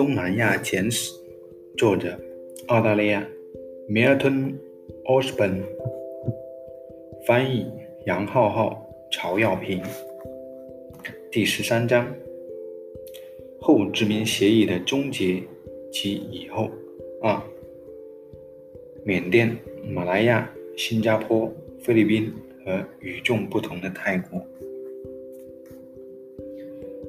[0.00, 1.12] 东南亚简史》，
[1.76, 2.18] 作者
[2.68, 3.28] 澳大利亚
[3.86, 4.54] Milton
[5.04, 5.60] Osborne，
[7.26, 7.66] 翻译
[8.06, 9.82] 杨浩浩、曹耀平。
[11.30, 12.10] 第十三章：
[13.60, 15.42] 后殖民协议的终结
[15.92, 16.70] 及以后。
[17.20, 17.38] 二、
[19.04, 19.54] 缅甸、
[19.86, 22.32] 马来亚、新加坡、菲律宾
[22.64, 24.42] 和与众不同的泰国。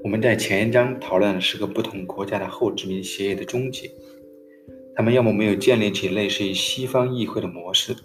[0.03, 3.89] 我们在前一章讨论的是个不同国家的后殖民协议的终结，
[4.95, 7.95] 他们要么没有建立起类似于西方议会的模式，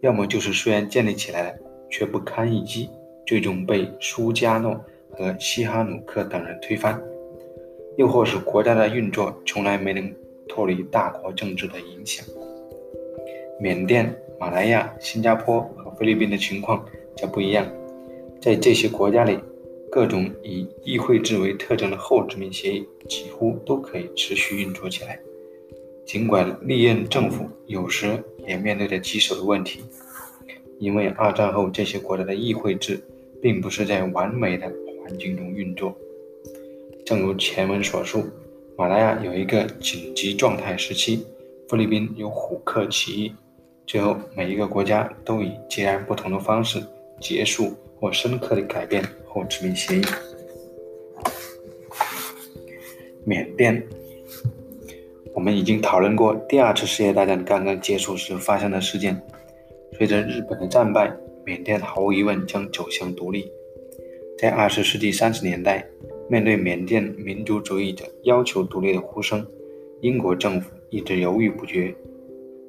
[0.00, 1.58] 要么就是虽然建立起来了，
[1.90, 2.88] 却不堪一击，
[3.26, 7.02] 最终被苏加诺和西哈努克等人推翻，
[7.96, 10.14] 又或是国家的运作从来没能
[10.48, 12.24] 脱离大国政治的影响。
[13.60, 16.84] 缅甸、马来亚、新加坡和菲律宾的情况
[17.16, 17.66] 则不一样，
[18.40, 19.36] 在这些国家里。
[19.90, 25.18] 各种以议会制为特征的后殖民协议几乎都可以持续运作起来，
[26.06, 29.80] 尽管历任政府有时也面对着棘手的问题，
[30.78, 33.02] 因为二战后这些国家的议会制
[33.42, 35.92] 并不是在完美的环境中运作。
[37.04, 38.24] 正如前文所述，
[38.78, 41.26] 马来亚有一个紧急状态时期，
[41.68, 43.32] 菲律宾有虎克起义，
[43.86, 46.80] 最后每一个国家都以截然不同的方式
[47.20, 49.04] 结束或深刻的改变。
[49.26, 50.02] 后殖民协议。
[53.24, 53.80] 缅甸，
[55.32, 59.20] 我们已经讨论过第二次世界大战刚刚结束时发生的事件。
[59.92, 63.52] 随着日本的战败，缅甸毫无疑问将走向独立。
[64.38, 65.86] 在二十世纪三十年代，
[66.28, 69.46] 面对缅甸民族主义者要求独立的呼声，
[70.00, 71.94] 英国政府一直犹豫不决。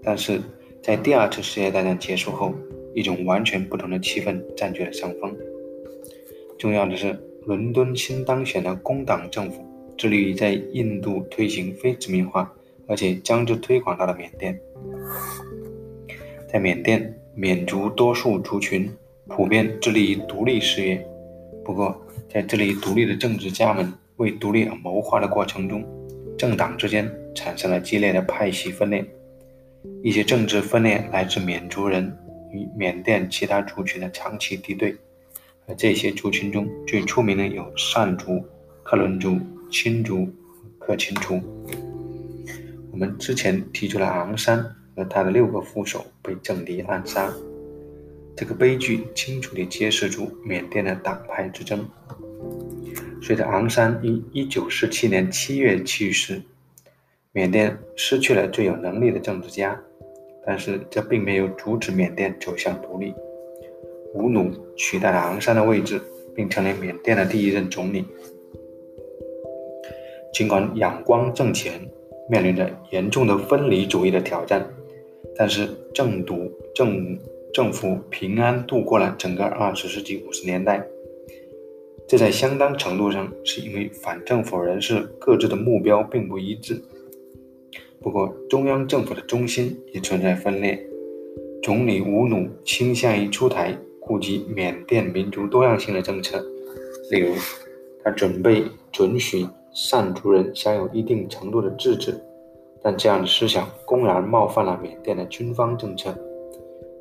[0.04, 0.40] 但是
[0.84, 2.54] 在第二次世界大战结束后，
[2.94, 5.36] 一种完全不同的气氛占据了上风。
[6.58, 9.66] 重要的是，伦敦新当选的工党政府
[9.97, 12.53] 致力于在印度推行非殖民化，
[12.88, 14.59] 而且将之推广到了缅甸。
[16.51, 18.90] 在缅甸，缅族多数族群
[19.28, 21.03] 普遍致力于独立事业。
[21.63, 22.00] 不过，
[22.30, 25.84] 在致力于独立的政治家们为独立而谋划的过程中，
[26.38, 29.06] 政党之间产生了激烈的派系分裂。
[30.03, 32.16] 一些政治分裂来自缅族人
[32.51, 34.95] 与缅甸其他族群的长期敌对。
[35.67, 38.44] 而这些族群中最出名的有善族、
[38.84, 39.39] 克伦族、
[39.69, 40.28] 钦族
[40.79, 41.39] 和、克钦族。
[42.91, 44.63] 我们之前提出了昂山
[44.95, 47.31] 和他的六个副手被政敌暗杀，
[48.35, 51.88] 这个悲剧清楚地揭示出缅甸的党派之争。
[53.22, 56.41] 随着昂山于1947年7月去世，
[57.31, 59.79] 缅甸失去了最有能力的政治家，
[60.46, 63.13] 但是这并没有阻止缅甸走向独立。
[64.13, 66.02] 吴努取代了昂山的位置，
[66.35, 68.06] 并成为缅甸的第一任总理。
[70.34, 71.74] 尽管仰光政权
[72.30, 74.66] 面临着严重的分离主义的挑战，
[75.35, 77.18] 但是政独政
[77.53, 80.85] 政府平安度过了整个二十世纪五十年代。
[82.07, 86.81] 这在相当程度上是因为反政府人士各自的目标并不一致。
[88.01, 90.78] 不过，中央政府的中心也存在分裂。
[91.63, 93.78] 总理吴努倾向于出台。
[94.03, 96.44] 顾及缅甸民族多样性的政策，
[97.12, 97.34] 例如，
[98.03, 102.19] 他准备准许善族人享有一定程度的自治，
[102.81, 106.13] 但这样的思想公然冒犯了缅甸的军方政策。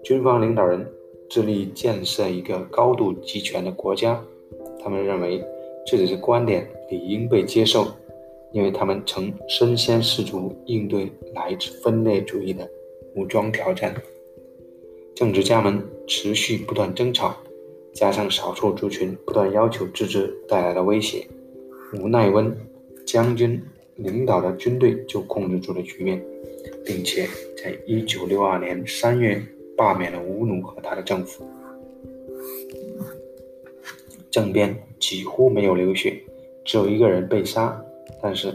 [0.04, 0.86] 军方领导人
[1.28, 4.22] 致力建设一个高度集权的国家，
[4.80, 5.42] 他们认为
[5.86, 7.88] 自己的观点理应被接受，
[8.52, 12.68] 因为他们曾身先士卒应对来自分裂主义的
[13.14, 13.94] 武装挑战。
[15.14, 17.36] 政治家们持续不断争吵，
[17.92, 21.26] 加上少数族群不断要求自治带来的威胁，
[21.94, 22.56] 吴奈温
[23.06, 23.60] 将军
[23.96, 26.24] 领导的军队就控制住了局面，
[26.86, 27.28] 并且
[27.62, 29.42] 在1962年3月
[29.76, 31.44] 罢免了吴努和他的政府。
[34.30, 36.18] 政变几乎没有流血，
[36.64, 37.84] 只有一个人被杀，
[38.22, 38.54] 但是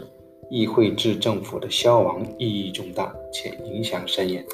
[0.50, 4.44] 议会制政府的消亡意义重大且影响深远。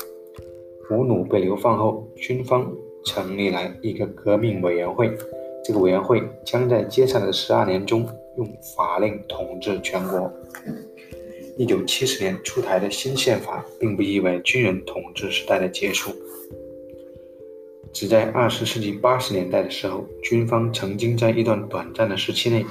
[0.91, 2.71] 吴努被流放后，军方
[3.05, 5.17] 成立了一个革命委员会。
[5.65, 8.07] 这个委员会将在接下来的十二年中
[8.37, 10.31] 用法令统治全国。
[11.57, 16.11] 一九七十年出台的新宪法并不意味军人统治时代的结束。
[17.93, 22.65] 只在二十世纪八十年代的时候，军方曾经在一段短暂的时期内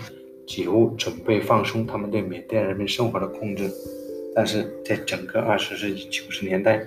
[0.51, 3.71] 几乎准备放松他们对缅甸人民生活的控制，
[4.35, 6.85] 但是在整个二十世纪九十年代。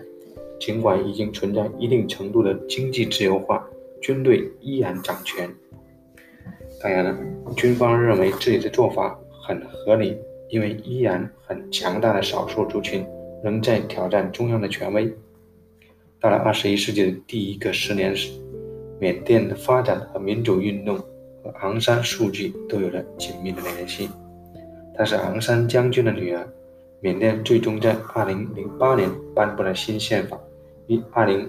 [0.61, 3.66] 尽管已经存在一定程度的经济自由化，
[4.02, 5.50] 军队依然掌权。
[6.81, 7.19] 当然了，
[7.56, 10.16] 军方认为自己的做法很合理，
[10.50, 13.05] 因为依然很强大的少数族群
[13.43, 15.11] 仍在挑战中央的权威。
[16.20, 18.31] 到了二十一世纪的第一个十年时，
[19.00, 20.99] 缅甸的发展和民主运动
[21.44, 24.08] 和昂山素季都有着紧密的联系。
[24.96, 26.49] 她是昂山将军的女儿。
[27.02, 30.41] 缅甸最终在二零零八年颁布了新宪法，
[30.87, 31.46] 于二零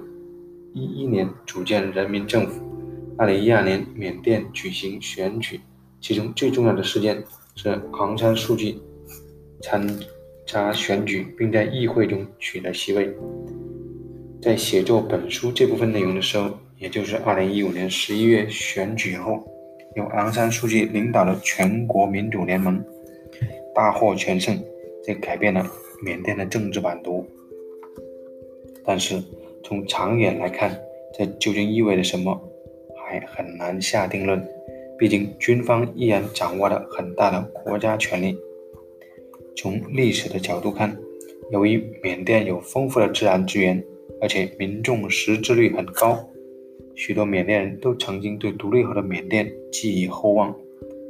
[0.74, 2.62] 一一年组建人民政府。
[3.18, 5.62] 二零一二年，缅甸举行选举，
[6.02, 7.24] 其中最重要的事件
[7.56, 8.82] 是昂山素季
[9.62, 9.88] 参
[10.46, 13.16] 加选举，并在议会中取得席位。
[14.42, 19.42] 在写作本书这部分内容的时候，也就是二零一五年十一月选举后，
[19.96, 22.84] 由昂山素季领导的全国民主联盟
[23.74, 24.58] 大获全胜。
[25.04, 25.64] 这改变了
[26.02, 27.24] 缅甸的政治版图，
[28.84, 29.22] 但是
[29.64, 30.82] 从长远来看，
[31.14, 32.42] 这究竟意味着什么，
[32.98, 34.44] 还很难下定论。
[34.98, 38.36] 毕竟军方依然掌握了很大的国家权力。
[39.56, 40.98] 从历史的角度看，
[41.52, 43.84] 由于缅甸有丰富的自然资源，
[44.20, 46.28] 而且民众识字率很高，
[46.96, 50.56] 许多缅甸人都曾经对独立后的缅甸寄予厚望。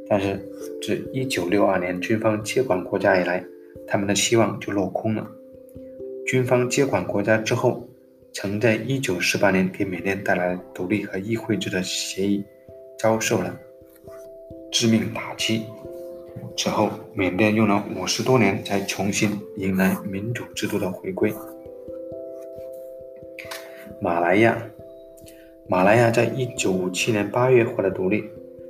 [0.08, 0.36] 但是
[0.80, 3.44] 自1962年军方接管国家以来，
[3.88, 5.28] 他们的希望就落空了。
[6.26, 7.88] 军方接管国家之后，
[8.32, 12.44] 曾在1948年给缅甸带来独立和议会制的协议，
[12.98, 13.58] 遭受了
[14.70, 15.64] 致命打击。
[16.56, 21.32] 此后，缅甸用了五十多年才重新迎来民主制度的回归。
[24.00, 24.70] 马来亚，
[25.68, 28.24] 马来亚在1957年8月获得独立。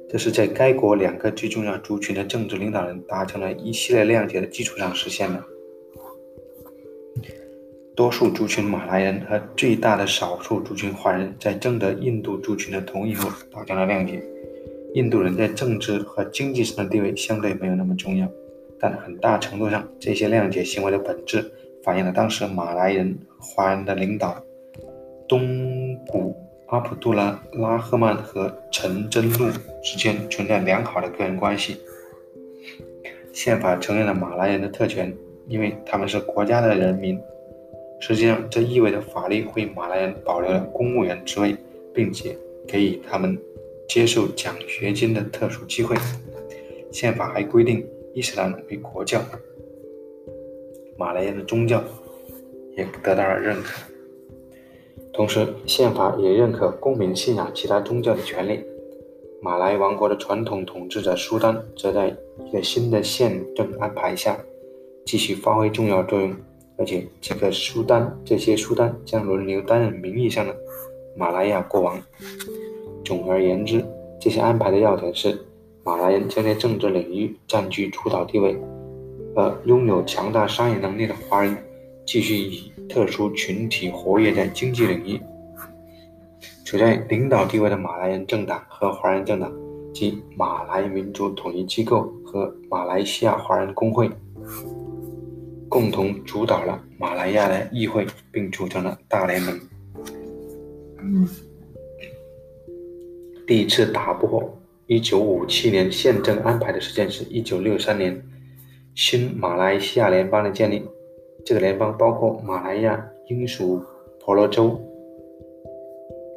[0.09, 5.43] 这是在该国两个最重要族群的政治领导人达成了一系列谅解的基础上实现的。
[7.95, 14.23] 多数族群马来人和最大的少数族群华人在征得印度族群的同意后达成了谅解。
[14.95, 18.27] 印度人在政治和经济上的地位相对没有那么重要，
[18.79, 21.45] 但很大程度上，这些谅解行为的本质
[21.83, 24.41] 反映了当时马来人华人的领导
[25.29, 26.35] 东古。
[26.67, 29.49] 阿卜杜拉·拉赫曼和陈真露
[29.85, 31.77] 之间存在良好的个人关系。
[33.33, 35.15] 宪法承认了马来人的特权，
[35.47, 37.21] 因为他们是国家的人民。
[38.01, 41.57] 实际上，这意味着法律为马来人保留了公务员职位，
[41.95, 42.37] 并且
[42.67, 43.39] 给予他们
[43.89, 45.97] 接受奖学金的特殊机会。
[46.91, 49.23] 宪法还规定伊斯兰为国教，
[50.99, 51.83] 马来人的宗教
[52.77, 53.81] 也得到了认可。
[55.17, 58.63] 同时，宪法也认可公民信仰其他宗教的权利。
[59.41, 62.15] 马来王国的传统统治者苏丹则在
[62.45, 64.39] 一个新的宪政安排下
[65.07, 66.37] 继续发挥重要作用，
[66.77, 70.55] 而且这个苏丹这些苏丹将轮流担任名义上的
[71.17, 71.99] 马来亚国王。
[73.03, 73.83] 总而言之，
[74.21, 75.39] 这些安排的要点是：
[75.83, 78.55] 马来人将在政治领域占据主导地位，
[79.35, 81.57] 而拥有强大商业能力的华人
[82.05, 82.71] 继续以。
[82.89, 85.21] 特殊群体活跃在经济领域，
[86.65, 89.53] 处在领导地位的马来人政党和华人政党，
[89.93, 94.11] 及马来民族统一机构和马来西亚华人工会，
[95.69, 99.61] 共同主导了马来亚的议会，并组成了大联盟。
[103.47, 108.23] 第一次打破1957年宪政安排的事件是1963年
[108.95, 110.83] 新马来西亚联邦的建立。
[111.47, 113.81] 这个联邦包括马来亚、英属
[114.19, 114.81] 婆罗洲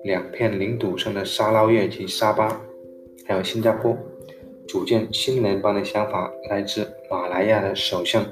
[0.03, 2.61] 两片领土上的沙捞越及沙巴，
[3.25, 3.97] 还有新加坡。
[4.67, 8.23] 组建新联邦的想法来自马来亚的首相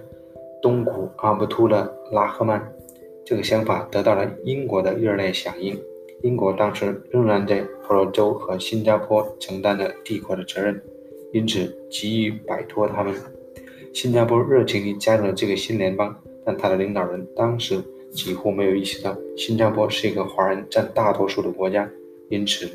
[0.61, 2.71] 东古阿卜杜勒拉赫曼。
[3.25, 5.75] 这个想法得到了英国的热烈响应。
[6.21, 10.79] 英国当时仍然在婆罗洲和新加坡承担着帝国的责任，
[11.33, 13.15] 因此急于摆脱他们。
[13.95, 16.15] 新加坡热情地加入了这个新联邦。
[16.47, 21.85] 但他的领导人当时几乎没有意识到新加坡是一个华人占大多数的国家，
[22.29, 22.71] 因此，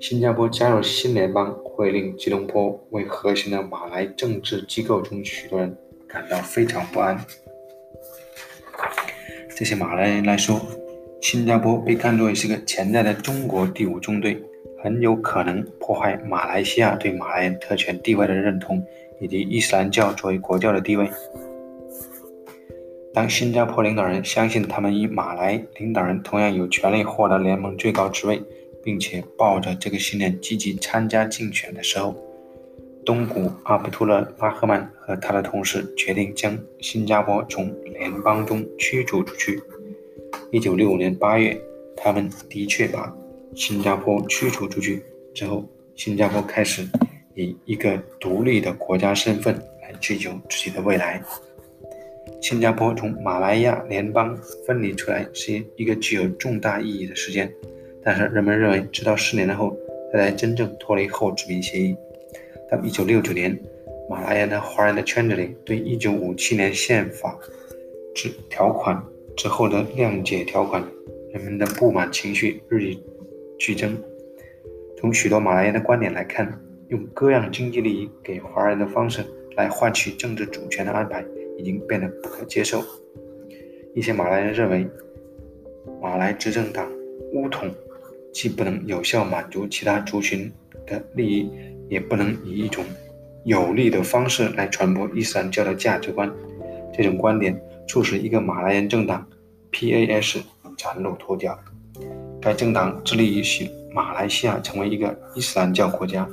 [0.00, 7.18] 新加坡加入新联邦会令吉隆坡为核心的马来政治机构中许多人感到非常不安。
[9.56, 10.60] 这些马来人来说，
[11.20, 14.40] 新加坡被看作为是个潜在的中国第五中队，
[14.80, 18.80] 很有可能破坏马来西亚对马来人特权地位的认同，
[19.20, 21.10] 以及伊斯兰教作为国教的地位。
[23.12, 28.40] 当新加坡领导人相信他们与马来领导人同样有权利获得联盟最高职位，
[28.84, 32.14] 并且抱着这个信念积极参加竞选的时候，
[33.04, 39.60] 东古阿卜杜勒拉赫曼和他的同事决定将新加坡从联邦中驱逐出去。
[40.52, 41.60] 1965年8月，
[41.96, 43.12] 他们的确把
[43.56, 45.02] 新加坡驱逐出去
[45.34, 45.64] 之后，
[45.96, 46.86] 新加坡开始
[47.34, 49.52] 以一个独立的国家身份
[49.82, 51.20] 来追求自己的未来。
[52.40, 54.34] 新加坡从马来亚联邦
[54.66, 57.52] 分离出来是一个具有重大意义的事件，
[58.02, 59.76] 但是人们认为，直到四年后
[60.10, 61.94] 才真正脱离后殖民协议。
[62.70, 63.60] 到1969年，
[64.08, 67.38] 马来亚的华人的圈子里对1957年宪法
[68.14, 69.00] 之条款
[69.36, 70.82] 之后的谅解条款，
[71.34, 73.02] 人们的不满情绪日益
[73.58, 73.96] 剧增。
[74.96, 79.22] 从许多马来人的观点来看，用割让经济利益给华人的方式
[79.56, 81.22] 来换取政治主权的安排。
[81.60, 82.82] 已经变得不可接受。
[83.94, 84.88] 一些马来人认为，
[86.00, 86.90] 马来执政党
[87.32, 87.70] 巫统
[88.32, 90.50] 既不能有效满足其他族群
[90.86, 91.50] 的利益，
[91.88, 92.84] 也不能以一种
[93.44, 96.32] 有利的方式来传播伊斯兰教的价值观。
[96.92, 99.26] 这种观点促使一个马来人政党
[99.72, 100.40] PAS
[100.76, 101.58] 崭露头角。
[102.40, 106.26] 该政党致力于使马来西亚成为一个伊斯兰教国家。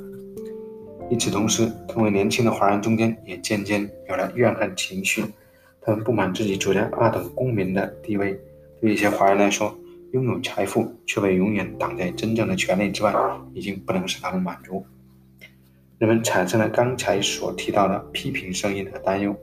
[1.10, 5.24] 与此同时，更为年轻的华人中间也渐渐有了怨恨情绪，
[5.80, 8.38] 他们不满自己处在二等公民的地位。
[8.80, 9.76] 对一些华人来说，
[10.12, 13.14] 拥有财富却被永远挡在真正的权利之外，
[13.54, 14.84] 已经不能使他们满足。
[15.98, 19.34] 人们产生了刚才所提到的批评声音和担忧。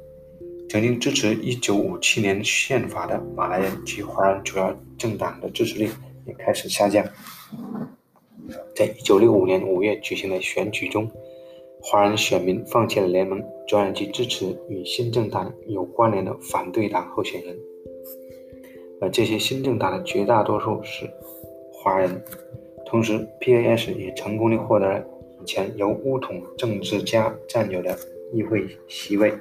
[0.70, 5.90] 曾经支持1957年宪法的马来人及华人主要政党的支持率
[6.26, 7.06] 也开始下降。
[8.76, 11.12] 在1965年5月举行的选举中，
[11.88, 17.56] 华人选民放弃了联盟，转而去支持与新政党有关联的反对党候选人，
[19.00, 21.08] 而这些新政党的绝大多数是
[21.72, 22.10] 华人。
[22.88, 25.06] 同时，PAS 也成功地获得了
[25.40, 27.96] 以前由巫统政治家占有的
[28.34, 29.32] 议会席位。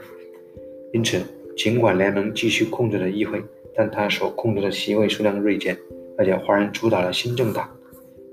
[0.92, 1.22] 因此，
[1.56, 3.42] 尽管联盟继续控制着议会，
[3.74, 5.74] 但他所控制的席位数量锐减，
[6.18, 7.74] 而且华人主导了新政党，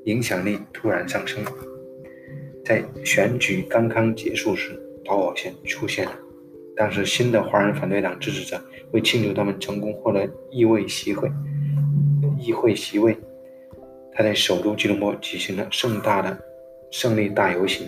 [0.04, 1.42] 影响力突然上升。
[2.64, 6.12] 在选举刚刚结束时，导火线出现了。
[6.76, 8.60] 当时，新的华人反对党支持者
[8.92, 11.30] 为庆祝他们成功获得议会席位，
[12.40, 13.16] 议会席位，
[14.14, 16.38] 他在首都吉隆坡举行了盛大的
[16.90, 17.88] 胜利大游行。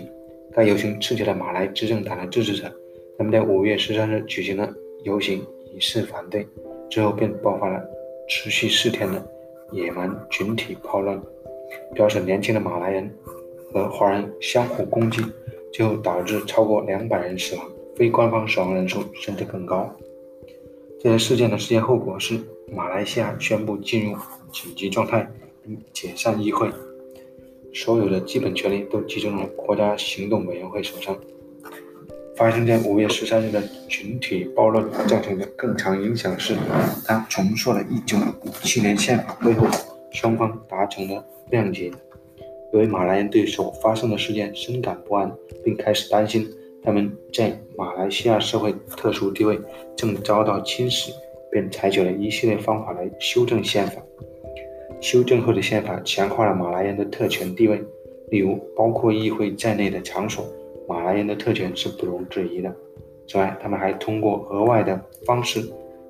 [0.56, 2.72] 该游行刺激了马来执政党的支持者，
[3.18, 4.72] 他们在五月十三日举行了
[5.04, 6.46] 游行以示反对。
[6.90, 7.82] 之后便爆发了
[8.28, 9.26] 持续四天的
[9.72, 11.20] 野蛮群体暴乱，
[11.96, 13.10] 表示年轻的马来人。
[13.74, 15.22] 和华人相互攻击，
[15.74, 17.66] 最后导致超过两百人死亡，
[17.96, 19.92] 非官方死亡人数甚至更高。
[21.02, 22.40] 这些事件的直接后果是，
[22.72, 24.18] 马来西亚宣布进入
[24.52, 25.28] 紧急状态，
[25.64, 26.70] 并解散议会，
[27.74, 31.18] 所有的基本权利都集中了国家行动委员会手上。
[32.36, 36.56] 发生在五月十三日的群体暴乱造成的更长影响是，
[37.06, 39.68] 它重塑了一九五七年宪法会后
[40.12, 41.92] 双方达成的谅解。
[42.74, 45.32] 因为马来人对所发生的事件深感不安，
[45.64, 46.50] 并开始担心
[46.82, 49.60] 他们在马来西亚社会特殊地位
[49.96, 51.12] 正遭到侵蚀，
[51.52, 54.02] 便采取了一系列方法来修正宪法。
[55.00, 57.80] 修正后的宪法强化了马来人的特权地位，
[58.32, 60.44] 例如包括议会在内的场所，
[60.88, 62.74] 马来人的特权是不容置疑的。
[63.28, 65.62] 此外，他们还通过额外的方式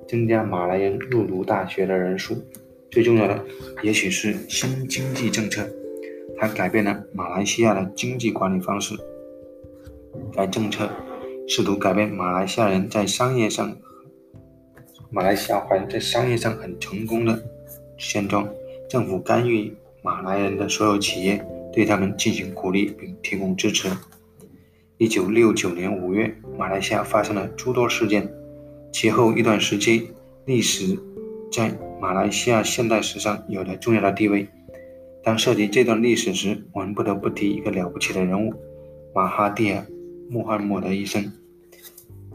[0.08, 2.34] 增加马来人入读大学的人数。
[2.90, 3.44] 最重要的，
[3.82, 5.68] 也许是新经济政策。
[6.38, 8.94] 它改变了马来西亚的经济管理方式。
[10.32, 10.88] 该政策
[11.48, 13.76] 试图改变马来西亚人在商业上，
[15.10, 17.42] 马来西亚华人在商业上很成功的
[17.96, 18.48] 现状。
[18.88, 23.88] 政府干预马来人的所有企业，对他们进行鼓励并提供支持。
[24.98, 28.32] 一九六九年五月，马来西亚发生了诸多事件，
[28.92, 30.10] 其后一段时期，
[30.44, 30.96] 历史
[31.50, 34.46] 在马来西亚现代史上有着重要的地位。
[35.24, 38.52] 当涉及这段历史时，我们不得不提一个了不起的人物——
[39.14, 39.80] 马哈蒂尔·
[40.30, 41.32] 穆罕默德医生。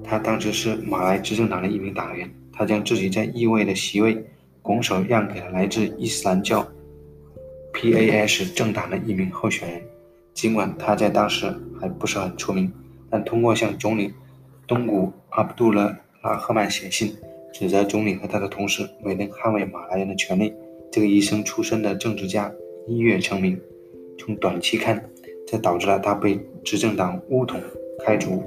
[0.04, 4.26] 他当时是马来执政党的一名党员，他将自己在议会的席位
[4.64, 6.68] 拱手让给了来自伊斯兰教
[7.74, 9.82] PAS 政党的一名候选人。
[10.34, 12.72] 尽管他在当时还不是很出名，
[13.08, 14.12] 但通过向总理
[14.66, 15.84] 东古阿卜杜勒·
[16.24, 17.14] 拉赫曼写信，
[17.54, 20.52] 指责总理和他的同事没能捍卫马来人的权利，
[20.92, 22.52] 这个医生出身的政治家。
[22.90, 23.56] 一跃成名，
[24.18, 25.08] 从短期看，
[25.46, 27.62] 这导致了他被执政党巫统
[28.04, 28.42] 开除；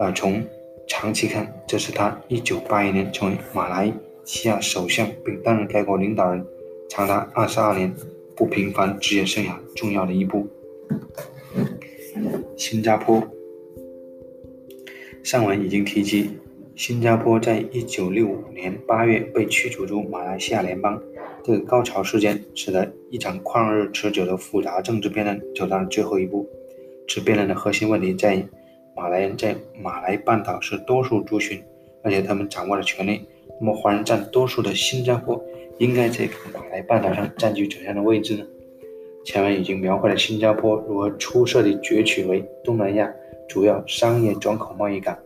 [0.00, 0.42] 而从
[0.88, 3.92] 长期看，这是他1981年成为马来
[4.24, 6.44] 西亚首相并担任该国领导人
[6.88, 7.94] 长达22年
[8.34, 10.48] 不平凡职业生涯重要的一步。
[12.56, 13.22] 新加坡，
[15.22, 16.30] 上文已经提及，
[16.74, 21.00] 新加坡在1965年8月被驱逐出马来西亚联邦。
[21.46, 26.44] 这个高潮事件使得一场旷日持久的复杂政治辩论走到了最后一步。
[27.06, 28.44] 此辩论的核心问题在于：
[28.96, 31.62] 马来人在马来半岛是多数族群，
[32.02, 33.20] 而且他们掌握了权力。
[33.60, 35.40] 那么华人占多数的新加坡，
[35.78, 38.44] 应该在马来半岛上占据怎样的位置呢？
[39.24, 43.08] 前面已经描绘了新加坡如何出色地崛起为东南亚
[43.48, 45.16] 主要商业转口贸易港，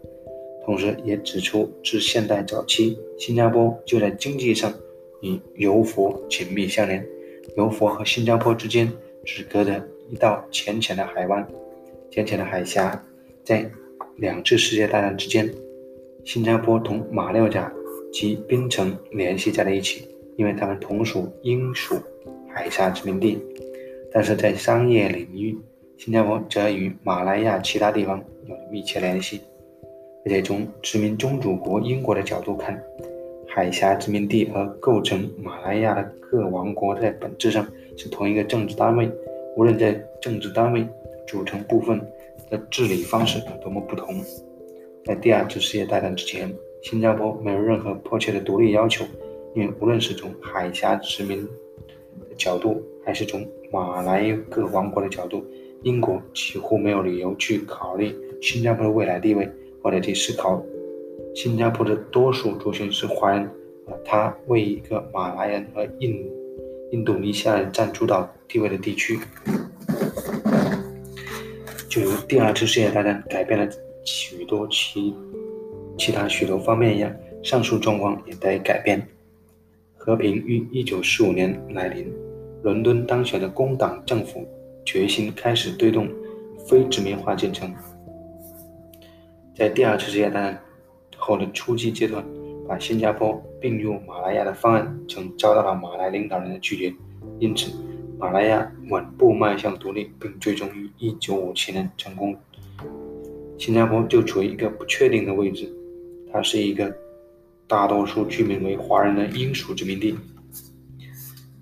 [0.66, 4.70] 同时也指出自现代早期，新加坡就在经济上
[5.20, 7.04] 与柔佛紧密相连。
[7.56, 8.90] 柔佛和新加坡之间
[9.24, 11.46] 只隔着一道浅浅的海湾，
[12.10, 13.02] 浅浅的海峡。
[13.42, 13.68] 在
[14.16, 15.50] 两次世界大战之间，
[16.24, 17.72] 新加坡同马六甲
[18.12, 21.96] 及槟城联系在了一起，因为它们同属英属
[22.48, 23.38] 海峡殖民地。
[24.12, 25.56] 但是在商业领域，
[25.96, 29.40] 新加坡则与马来亚其他地方有着密切联系。
[30.24, 32.80] 而且从殖民宗主国英国的角度看，
[33.52, 37.66] 海峡殖民地和构成马来亚的各王国在本质上
[37.96, 39.10] 是同一个政治单位，
[39.56, 39.92] 无论在
[40.22, 40.86] 政治单位
[41.26, 42.00] 组成部分。
[42.50, 44.08] 的治理方式有多么不同。
[45.04, 46.52] 在第二次世界大战之前，
[46.82, 49.04] 新加坡没有任何迫切的独立要求，
[49.54, 55.44] 因为无论是从海峡殖民的角度，还是从马来各王国的角度，
[55.84, 59.48] 英国几乎没有理由去考虑新加坡的未来地位，
[59.80, 60.60] 或者去思考
[61.34, 63.48] 新加坡的多数族群是华人，
[63.86, 66.24] 而他为一个马来人和印
[66.92, 69.18] 印度尼西亚人占主导地位的地区。
[71.88, 73.66] 就如第二次世界大战改变了
[74.04, 75.14] 许多其
[75.98, 79.06] 其他许多方面一样，上述状况也得改变。
[79.96, 82.12] 和平于一九四五年来临，
[82.62, 84.46] 伦敦当选的工党政府
[84.84, 86.08] 决心开始推动
[86.66, 87.72] 非殖民化进程。
[89.54, 90.58] 在第二次世界大战
[91.20, 92.24] 后的初期阶段，
[92.66, 96.92] 把新加坡并入马来亚的方案曾遭到了马来领导人的拒绝，
[97.38, 97.70] 因此。
[98.18, 102.36] 马来亚稳步迈向独立，并最终于1957年成功。
[103.56, 105.66] 新加坡就处于一个不确定的位置，
[106.30, 106.94] 它是一个
[107.66, 110.18] 大多数居民为华人的英属殖民地，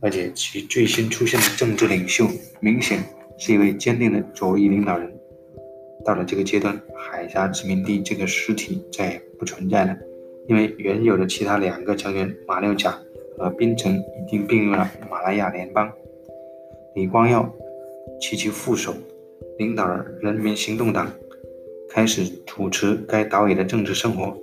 [0.00, 2.26] 而且其最新出现的政治领袖
[2.58, 3.04] 明显
[3.38, 5.17] 是一位坚定的左翼领导人。
[6.04, 9.96] 到了这个阶段，海峡殖民地这个实体再也不存在了，
[10.46, 12.98] 因为原有的其他两个成员马六甲
[13.36, 15.90] 和槟城已经并入了马来亚联邦。
[16.94, 17.48] 李光耀
[18.20, 18.94] 及其副手
[19.58, 19.86] 领导
[20.20, 21.10] 人民行动党
[21.88, 24.36] 开始主持该岛屿的政治生活。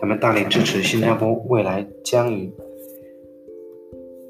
[0.00, 2.52] 他们大力支持新加坡未来将与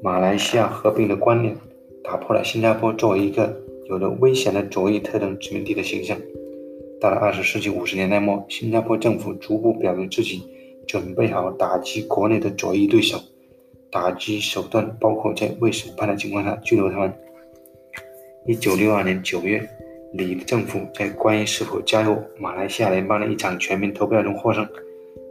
[0.01, 1.55] 马来西亚合并的观念，
[2.03, 6.17] 打破了新加坡作为一个有着危险的左翼特征殖民地的形象。
[6.99, 10.43] 到了二十世纪五十年代末，新加坡政府逐步表明自己
[10.85, 13.17] 准备好打击国内的左翼对手。
[13.91, 17.13] 打击手段包括在未审判的情况下拘留他们。
[18.45, 19.67] 一九六二年九月，
[20.13, 24.67] 李政府在关于是否加入马来西亚联邦的一场全民投票中获胜。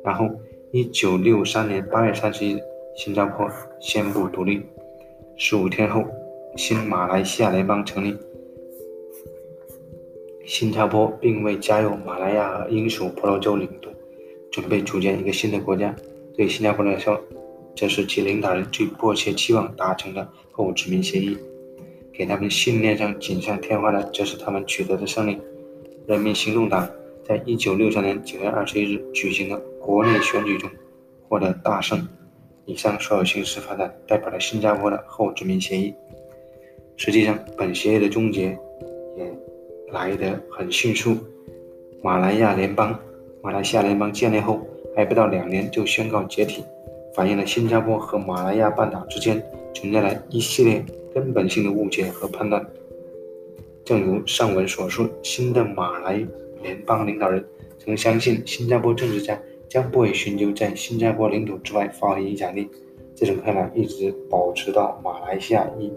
[0.04, 0.28] 然后，
[0.72, 2.58] 一九六三年八月三十日，
[2.96, 4.62] 新加坡宣布独立。
[5.36, 6.02] 十五天后，
[6.56, 8.16] 新马来西亚联邦成立。
[10.48, 13.90] 新加坡并未加入马来亚和英属婆罗洲领土，
[14.50, 15.94] 准备组建一个新的国家。
[16.34, 17.20] 对新加坡来说，
[17.74, 21.36] 这是其领导人最迫切期望达成的后殖民协议。
[22.14, 25.38] 给他们信念上锦上添花的，就是他们取得的胜利。
[26.06, 26.88] 人民行动党
[27.22, 30.70] 在一九六三年九月二十一日举行的国内选举中
[31.28, 32.08] 获得大胜。
[32.64, 35.92] 以上所有形式发展，代表了新加坡的后殖民协议。
[36.96, 38.58] 实际上，本协议的终结
[39.14, 39.30] 也
[39.92, 41.16] 来得很迅速。
[42.02, 42.98] 马来亚联邦，
[43.42, 44.60] 马来西亚联邦建立后
[44.94, 46.62] 还不到两年就宣告解体，
[47.14, 49.42] 反映了新加坡和马来亚半岛之间
[49.74, 50.84] 存在了一系列。
[51.14, 52.64] 根本性的误解和判断，
[53.84, 56.24] 正如上文所述，新的马来
[56.62, 57.44] 联邦领导人
[57.78, 59.36] 曾相信新加坡政治家
[59.68, 62.68] 将不会寻求在新加坡领土之外发挥影响力。
[63.16, 65.90] 这种看法一直保持到马来西亚一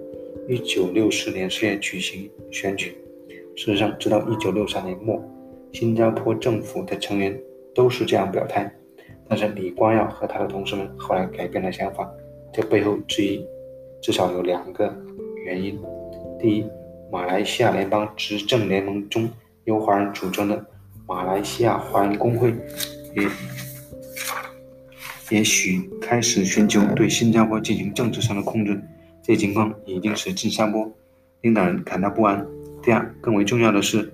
[0.47, 2.95] 一九六四年四月举行选举。
[3.63, 5.24] 事实上，直到一九六三年末，
[5.71, 7.39] 新加坡政府的成员
[7.76, 8.74] 都是这样表态。
[9.30, 12.10] 但是李光耀和他的同事们后来改变了想法，
[12.52, 13.45] 这背后之一。
[14.02, 14.91] 至少有两个
[15.45, 15.80] 原因：
[16.39, 16.65] 第一，
[17.12, 19.30] 马来西亚联邦执政联盟中
[19.65, 20.65] 由华人组成的
[21.08, 22.52] 马来西亚华人工会，
[23.15, 23.28] 也
[25.38, 28.82] 也许开始寻求对新加坡进行政治上的控制。
[29.21, 30.91] 这情况已经使新加坡
[31.41, 32.43] 领导人感到不安。
[32.84, 34.12] 第二，更为重要的是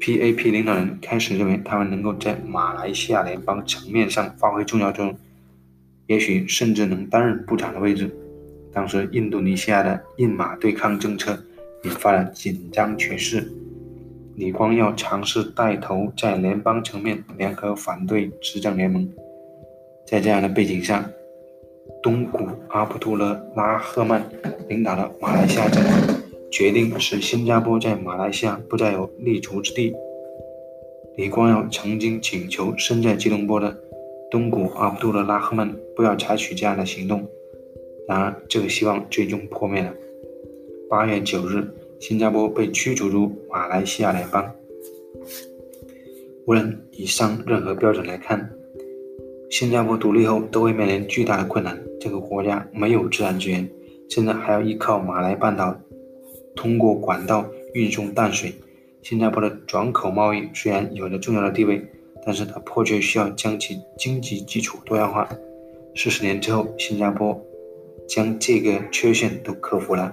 [0.00, 5.16] ，PAP 领导人开始认为他们能够在马来西亚联邦层面上发挥重要作用，
[6.06, 8.08] 也许甚至能担任部长的位置。
[8.72, 11.36] 当时，印度尼西亚的印马对抗政策
[11.82, 13.50] 引发了紧张局势。
[14.36, 19.08] 李光耀尝试带头在联邦层面联合反对执政联盟。
[20.06, 21.08] 在这样的背景下，
[22.02, 24.22] 东古阿卜杜勒拉赫曼
[24.68, 26.15] 领导的马来西亚政府
[26.50, 29.94] 决定使新加坡在马来西亚不再有立足之地。
[31.16, 33.74] 李光耀曾经请求身在吉隆坡的
[34.30, 37.26] 东古阿卜杜勒拉赫曼不要采取这样的行动，
[38.06, 39.92] 然而这个希望最终破灭了。
[40.90, 41.66] 八月九日，
[41.98, 44.52] 新加坡被驱逐出马来西亚联邦。
[46.46, 48.50] 无论以上任何标准来看，
[49.50, 51.76] 新加坡独立后都会面临巨大的困难。
[51.98, 53.68] 这个国家没有自然资源，
[54.08, 55.76] 现在还要依靠马来半岛
[56.56, 58.52] 通过管道运送淡水。
[59.02, 61.80] 新加坡的转口贸易虽然有着重要的地位，
[62.24, 65.28] 但是它迫切需要将其经济基础多样化。
[65.94, 67.40] 四十年之后，新加坡
[68.08, 70.12] 将这个缺陷都克服了。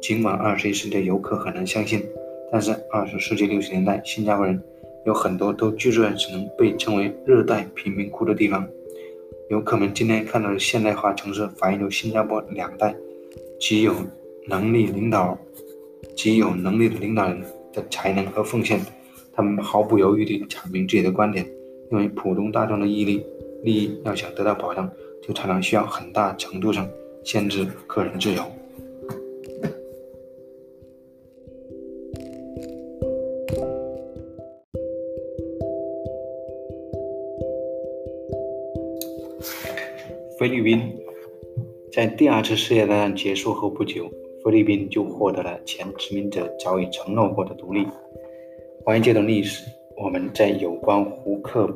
[0.00, 2.06] 尽管二十一世纪的游客很难相信，
[2.52, 4.62] 但是二十世纪六十年代，新加坡人。
[5.06, 8.68] 有很多都居住在只能被称为热带贫民窟的地方。
[9.48, 12.94] 游客们今天看到的现代化城市，反映出新加坡两代
[13.58, 13.94] 极有
[14.46, 15.38] 能力领导、
[16.22, 17.40] 极有能力的领导人
[17.72, 18.78] 的才能和奉献。
[19.32, 21.46] 他们毫不犹豫地阐明自己的观点，
[21.90, 23.24] 因为普通大众的毅力
[23.62, 24.86] 利益要想得到保障，
[25.22, 26.86] 就常常需要很大程度上
[27.24, 28.42] 限制个人自由。
[40.38, 40.82] 菲律宾
[41.90, 44.10] 在第二次世界大战结束后不久，
[44.44, 47.86] 菲律宾就获得了前殖民者早已承诺过的独立。
[48.84, 49.64] 关于这段历史，
[49.96, 51.68] 我们在有关胡克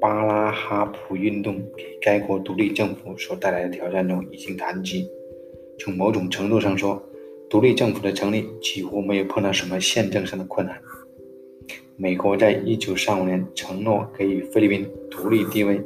[0.00, 5.08] 巴拉哈普运动给该国独立政府所带来的挑战中已经谈及。
[5.78, 7.02] 从某种程度上说，
[7.50, 10.80] 独立政府的成立几乎没有碰到什么宪政上的困难。
[11.96, 15.80] 美国在一九三五年承诺给予菲律宾独立地位。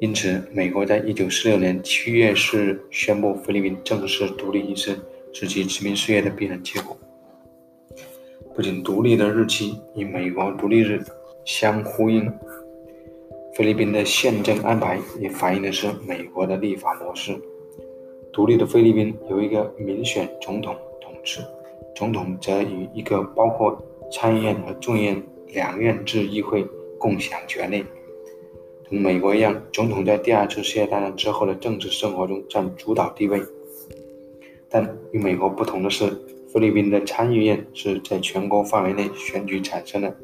[0.00, 4.96] 因此，美国在一九四六年七月四日宣布菲律宾正式独立一事
[5.32, 6.96] 是其殖民事业的必然结果。
[8.54, 11.02] 不仅独立的日期与美国独立日
[11.44, 12.32] 相呼应，
[13.56, 17.36] 菲律宾的宪政安排也反映的是美国的立法模式。
[18.32, 21.40] 独立的菲律宾由一个民选总统统治，
[21.96, 23.76] 总统则与一个包括
[24.12, 26.64] 参议院和众议院两院制议会
[27.00, 27.84] 共享权力。
[28.88, 33.38] 同美国一样，总统在第二次世界大战之后的政治生活中占主导地位。
[34.70, 36.08] 但与美国不同的是，
[36.50, 40.16] 菲律宾的参议院是在全国范围内选举产生的，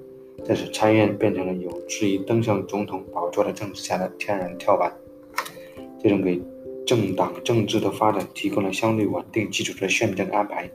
[0.47, 4.91] 这使参议院变成了有志于登上总统宝座的政治家的天然跳板。
[6.03, 6.41] 这种给
[6.87, 10.71] 政党政治的发展提供了相对稳定基础的宪政安排，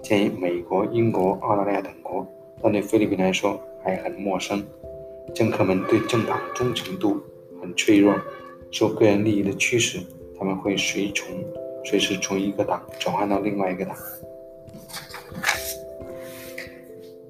[0.00, 2.24] 建议美国、英国、澳大利亚等国，
[2.62, 4.64] 但对菲律宾来说还很陌生。
[5.34, 7.20] 政客们对政党忠诚度。
[7.62, 8.14] 很脆弱，
[8.72, 10.00] 受个人利益的驱使，
[10.36, 11.28] 他们会随从，
[11.84, 13.96] 随时从一个党转换到另外一个党。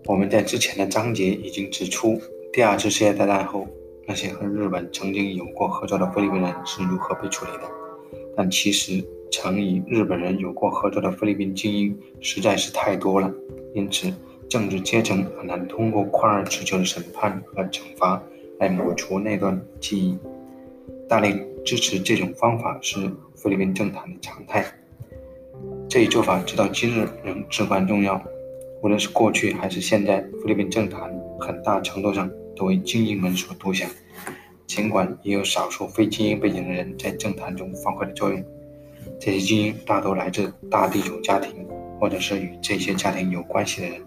[0.07, 2.19] 我们在之前的章节已经指出，
[2.51, 3.69] 第二次世界大战后，
[4.07, 7.71] 那些和日本曾经有过合作的菲律宾人是如何被处理的。
[8.35, 13.31] 但其实，曾与日本人有过合作的菲律宾精英实在是太多了，
[13.75, 14.11] 因此
[14.49, 18.23] 政治阶层很难通过旷日持久的审判和惩罚。
[18.63, 20.17] 来抹除那段记忆，
[21.09, 24.65] 大力支持这种方法是菲律宾政坛的常态。
[25.89, 28.23] 这一做法直到今日仍至关重要。
[28.81, 33.91] 无论是过去还是现在，菲律宾政坛很大程度上都为精英们所独享。
[34.65, 38.45] 尽管也有少数非精英背景的人在政坛中发挥了作用，
[39.19, 41.67] 这些精英大多来自大地主家庭，
[41.99, 44.01] 或者是与这些家庭有关系的人。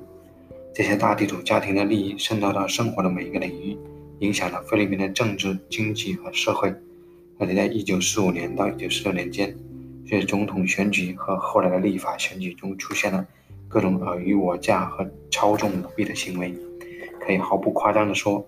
[0.73, 3.77] 这些大地主家庭的利益渗透到生活的每一个领域。
[4.19, 6.73] 影响了菲律宾的政治、经济和社会。
[7.37, 9.53] 而且，在1945年到1946年间，
[10.07, 13.27] 随着总统选举和后来的立法选举中出现了
[13.67, 16.53] 各种尔虞我诈和操纵舞弊的行为。
[17.19, 18.47] 可以毫不夸张地说，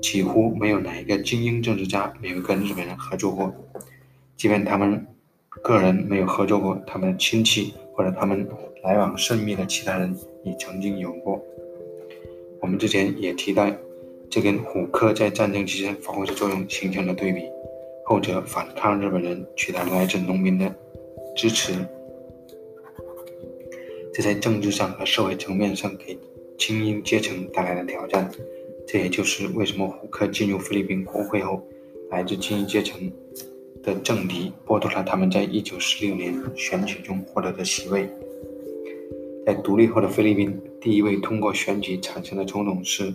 [0.00, 3.52] 几乎没有哪一个精英政治家没有跟日本人合作过。
[4.36, 5.04] 即便他们
[5.62, 8.46] 个人没有合作过，他们的亲戚或者他们
[8.84, 11.42] 来往甚密的其他人也曾经有过。
[12.60, 13.68] 我们之前也提到。
[14.30, 17.42] 这跟虎克在战争期间发挥的作用形成了对比，
[18.04, 20.74] 后者反抗日本人，取得来自农民的
[21.34, 21.72] 支持，
[24.12, 26.18] 这在政治上和社会层面上给
[26.58, 28.30] 精英阶层带来了挑战。
[28.86, 31.62] 这也就是为什么虎克进入菲律宾国会后，
[32.10, 33.10] 来自精英阶层
[33.82, 38.08] 的政敌剥夺了他们在一九四六年选举中获得的席位。
[39.46, 43.12] 在独立后的菲律宾，第一位通过选举产生的总统是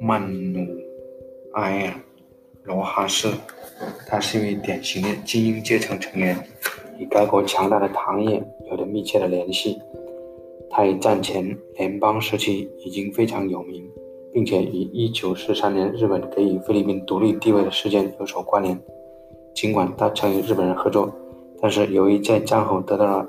[0.00, 0.66] 曼努
[1.54, 1.92] 埃尔·
[2.64, 3.32] 罗哈斯，
[4.06, 6.36] 他是一位典型的精英阶层成员，
[6.98, 9.78] 与该国强大的糖业有着密切的联系。
[10.70, 13.84] 他与战前联邦时期已经非常有名，
[14.32, 18.78] 并且与1943年日本给予菲律宾独立地位的事件有所关联。
[19.54, 21.12] 尽管他曾与日本人合作，
[21.60, 23.28] 但是由于在战后得到了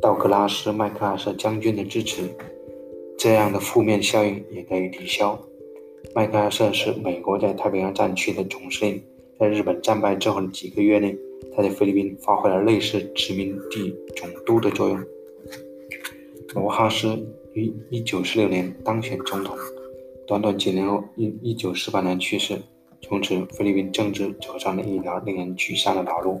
[0.00, 2.22] 道格拉斯·麦克阿瑟将军的支持，
[3.16, 5.38] 这样的负面效应也得以抵消。
[6.14, 9.02] 麦克阿瑟是美国在太平洋战区的总司令，
[9.38, 11.16] 在日本战败之后的几个月内，
[11.54, 15.04] 他在菲律宾发挥了类似殖民地总督的作用。
[16.54, 17.18] 罗哈斯
[17.52, 19.56] 于1946年当选总统，
[20.26, 22.56] 短短几年后，于1948年去世。
[23.00, 26.40] 从此，菲律宾政治走上了一条令人沮丧的道路。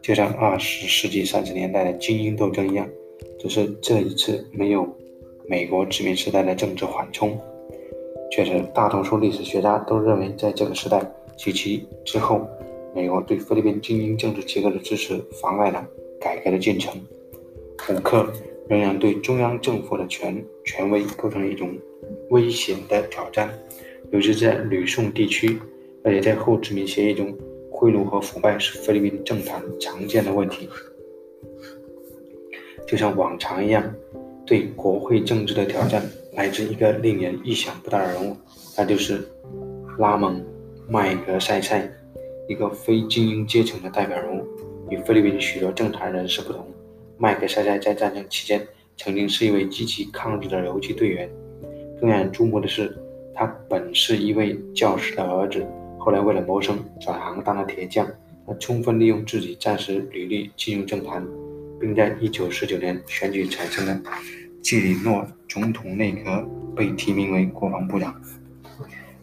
[0.00, 2.88] 就像二十世纪三十年代的精英斗争一样，
[3.40, 4.88] 只是这一次没有
[5.48, 7.36] 美国殖民时代的政治缓冲。
[8.30, 11.00] 确实，大多数历史学家都认为，在这个时代
[11.36, 12.46] 及其之后，
[12.94, 15.86] 美国对菲律宾精英政治结构的支持妨碍了
[16.20, 16.92] 改革的进程。
[17.78, 18.26] 胡克
[18.68, 21.76] 仍然对中央政府的权权威构成一种
[22.30, 23.48] 危险的挑战，
[24.10, 25.58] 尤其是在吕宋地区，
[26.04, 27.36] 而且在后殖民协议中。
[27.70, 30.68] 贿赂和腐败是菲律宾政坛常见的问题，
[32.88, 33.94] 就像往常一样，
[34.48, 38.34] 对国会政治的挑战来自一个令人意想不到的人物，
[38.76, 39.28] 那就是
[39.98, 40.40] 拉蒙·
[40.88, 41.86] 麦格塞塞，
[42.48, 44.46] 一个非精英阶层的代表人物。
[44.88, 46.66] 与菲律宾许多政坛人士不同，
[47.18, 51.28] 麦克塞塞在战争期间曾经是一位积极抗日的游击队员。
[52.00, 52.96] 更让人注目的是，
[53.34, 55.62] 他本是一位教师的儿子。
[55.98, 58.08] 后来为了谋生，转行当了铁匠。
[58.46, 61.22] 他充分利用自己战时履历进入政坛，
[61.78, 64.00] 并在1949年选举产生了
[64.68, 68.14] 季里诺总统内阁被提名为国防部长。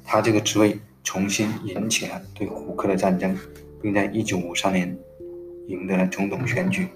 [0.03, 3.37] 他这个职位重新引起了对胡克的战争，
[3.79, 4.97] 并在1953年
[5.67, 6.87] 赢得了总统选举。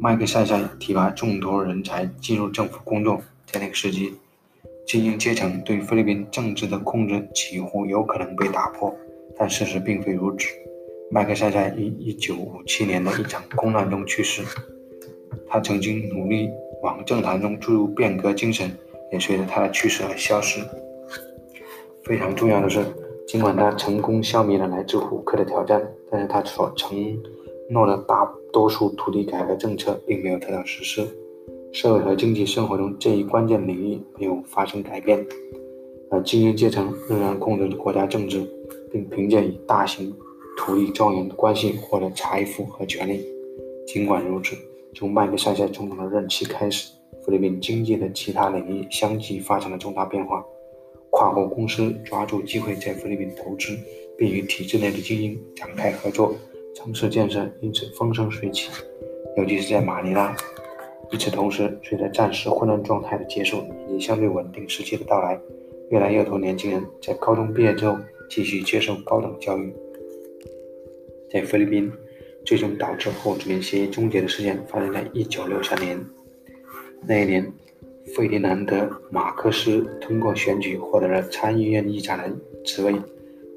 [0.00, 4.14] 麦克塞塞提拔众多人才进入政府工作，在那个时期。
[4.84, 8.92] 精英阶层对菲律宾政治的控制几乎有可能被打破，
[9.38, 10.48] 但事实并非如此。
[11.12, 14.42] 麦克塞塞于1957年的一场空难中去世。
[15.48, 16.50] 他曾经努力
[16.82, 18.70] 往政坛中注入变革精神，
[19.12, 20.60] 也随着他的去世而消失。
[22.02, 22.84] 非常重要的是，
[23.26, 26.98] 尽管他成功消灭了来自胡克的挑战，但是他所承
[27.70, 31.06] 诺的大多数土地改革政策并没有得到实施。
[31.72, 35.24] 社会和经济生活中这一关键领域没有发生改变，
[36.10, 38.44] 而精英阶层仍然控制着国家政治，
[38.92, 40.14] 并凭借与大型
[40.58, 43.24] 土地庄园的关系获得财富和权力。
[43.86, 44.56] 尽管如此，
[44.94, 46.92] 从麦克塞塞总统的任期开始，
[47.24, 50.44] 菲律宾经济的其他领域相继发生了重大变化。
[51.10, 53.76] 跨国公司抓住机会在菲律宾投资，
[54.18, 56.34] 并与体制内的精英展开合作，
[56.74, 58.70] 城市建设因此风生水起，
[59.36, 60.34] 尤其是在马尼拉。
[61.10, 65.38] 与此同时，随着暂时混乱状态的结束以及相对稳定时期的到来，
[65.90, 67.96] 越来越多年轻人在高中毕业之后
[68.30, 69.72] 继续接受高等教育。
[71.30, 71.92] 在菲律宾，
[72.44, 76.00] 最终导致后殖民协议终结的事件发生在1963年。
[77.06, 77.52] 那一年，
[78.14, 78.76] 费迪南德·
[79.10, 82.30] 马克思通过选举获得了参议院议长的
[82.64, 82.94] 职位。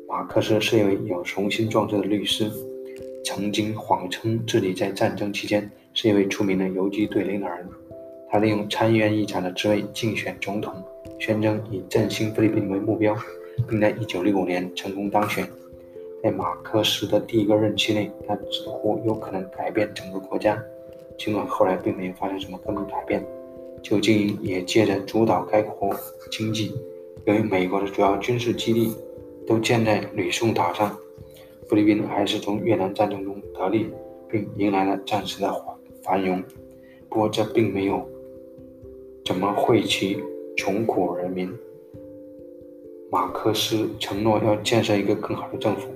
[0.08, 2.50] 马克思是一位有雄心壮志的律师，
[3.24, 5.70] 曾经谎称自己在战争期间。
[5.98, 7.66] 是一位出名的游击队领导人，
[8.30, 10.74] 他利用参议院议长的职位竞选总统，
[11.20, 13.16] 宣称以振兴菲律宾为目标，
[13.70, 15.48] 并在1965年成功当选。
[16.26, 20.60] 在马克思的第一个任期内，他似乎有可能改变整个国家，
[21.20, 23.24] 尽管后来并没有发生什么根本改变。
[23.84, 25.96] 旧精也借着主导该国
[26.32, 26.74] 经济，
[27.26, 28.92] 由于美国的主要军事基地
[29.46, 30.98] 都建在吕宋岛上，
[31.70, 33.88] 菲律宾还是从越南战争中得利，
[34.28, 35.78] 并迎来了暂时的缓。
[36.02, 36.44] 繁荣，
[37.08, 38.04] 不过这并没有
[39.24, 40.18] 怎么惠及
[40.58, 41.54] 穷苦人民。
[43.12, 45.88] 马克思承诺要建设一个更好的政府，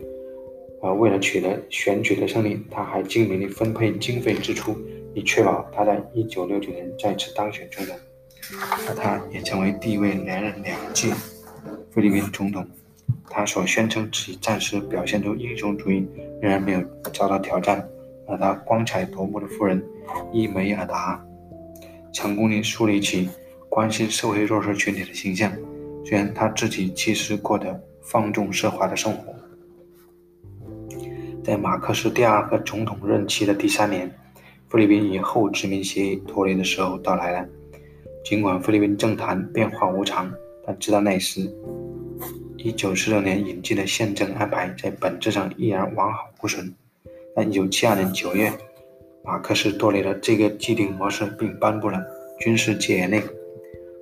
[0.82, 4.76] 而为了取得选举的胜利，他还精明地分配经费支出，
[5.13, 7.96] 以确保他在1969年再次当选总统。
[8.88, 11.13] 而他也成为第一位连任两届
[11.92, 12.65] 菲律宾总统。
[13.30, 16.08] 他所宣称自己暂时表现出英雄主义，
[16.42, 16.82] 仍然没有
[17.13, 17.88] 遭到挑战。
[18.28, 19.84] 而他光彩夺目的夫人
[20.32, 21.24] 伊梅尔达，
[22.13, 23.30] 成功地树立起
[23.68, 25.52] 关心社会弱势群体的形象。
[26.06, 29.34] 虽然他自己其实过得放纵奢华的生活。
[31.43, 34.12] 在马克思第二个总统任期的第三年，
[34.69, 37.47] 菲律宾与后殖民协议脱离的时候到来了。
[38.23, 40.32] 尽管菲律宾政坛变化无常，
[40.65, 41.49] 但直到那时
[42.58, 46.71] ，1946年引进的宪政安排在本质上依然完好无损。
[47.36, 48.52] 但1972年9月，
[49.23, 51.99] 马克思脱离了这个既定模式，并颁布了
[52.39, 53.23] 军事戒严令。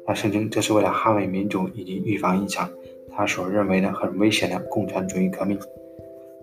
[0.06, 2.70] 他声称这是为了捍卫民主以及预防一场
[3.12, 5.58] 他所认为的很危险的共产主义革命。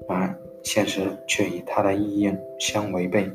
[0.09, 3.31] 然而，现实却与他的意愿相违背。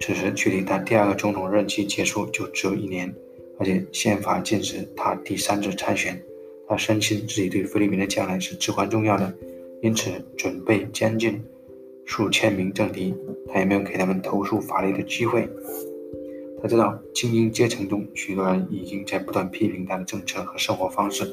[0.00, 3.14] 此时距离他第二个总统任期结束就只有一年，
[3.58, 6.20] 而且宪法禁止他第三次参选。
[6.66, 9.32] 他深信自己对菲律宾的将来是至关重要的，
[9.82, 11.42] 因此准备监禁
[12.06, 13.14] 数千名政敌。
[13.52, 15.46] 他也没有给他们投诉法律的机会。
[16.62, 21.28] 他知道精英阶层中许多人已经在不断批评他的政策和生活方式，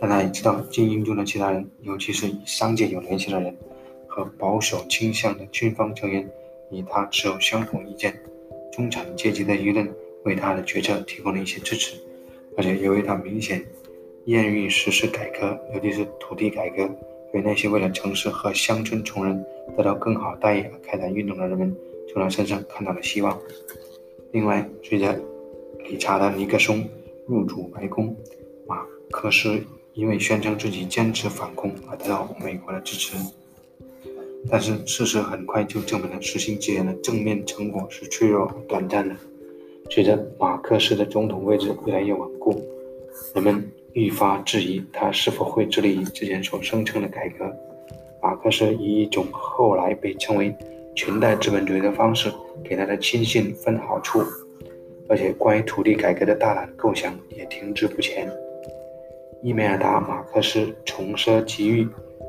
[0.00, 3.56] 但他也知道精英中的其他人，尤其是与商界有联系的人
[4.16, 6.26] 和保守倾向的军方成员。
[6.70, 8.18] 与他持有相同意见，
[8.72, 9.88] 中产阶级的舆论
[10.24, 11.96] 为他的决策提供了一些支持，
[12.56, 13.64] 而且由于他明显
[14.24, 16.84] 愿意实施改革，尤其是土地改革，
[17.30, 21.72] 所以那些为了城市和乡村穷人得到更好待遇而开展运动的人们，
[22.12, 23.38] 从他身上看到了希望。
[24.32, 25.16] 另外，随着
[25.88, 26.84] 理查德·尼克松
[27.28, 28.16] 入主白宫，
[28.66, 29.56] 马克思
[29.94, 33.16] 因为宣称自己坚持反共而得到美国的支持。
[34.50, 39.14] 但是事实很快就证明了实行戒严的正面成果是脆弱短暂的。
[39.90, 42.62] 随着马克思的总统位置越来越稳固，
[43.34, 47.52] 人们愈发质疑他是否会致力于之前所声称的改革。
[48.22, 50.54] 马克思以一种后来被称为
[50.94, 52.32] “裙带资本主义”的方式
[52.64, 54.22] 给他的亲信分好处，
[55.08, 58.30] 而且关于土地改革的大胆构想也停滞不前。
[59.42, 61.86] 伊梅尔达·马克思重奢极欲。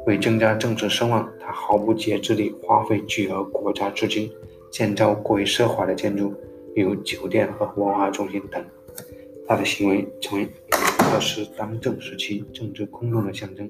[0.08, 4.32] 为增加政治声望，他毫不节制地花费巨额国家资金
[4.72, 6.34] 建造过于奢华的建筑，
[6.74, 8.64] 比如酒店和文化中心等。
[9.46, 13.70] 他的行为成为马克斯当政时期政治空洞的象征。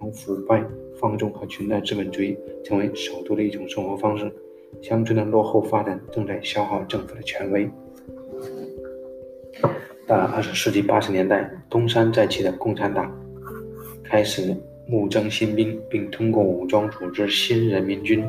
[0.00, 0.64] 当腐败、
[0.98, 4.32] 放纵和裙带资本主义成为首都的一种生活方式，
[4.80, 7.70] 乡村的落后发展正在消耗政府的权威。
[10.06, 13.14] 到了二十世纪八十年代，东山再起的共产党
[14.02, 14.56] 开始。
[14.90, 18.28] 募征新兵，并通过武装组织新人民军，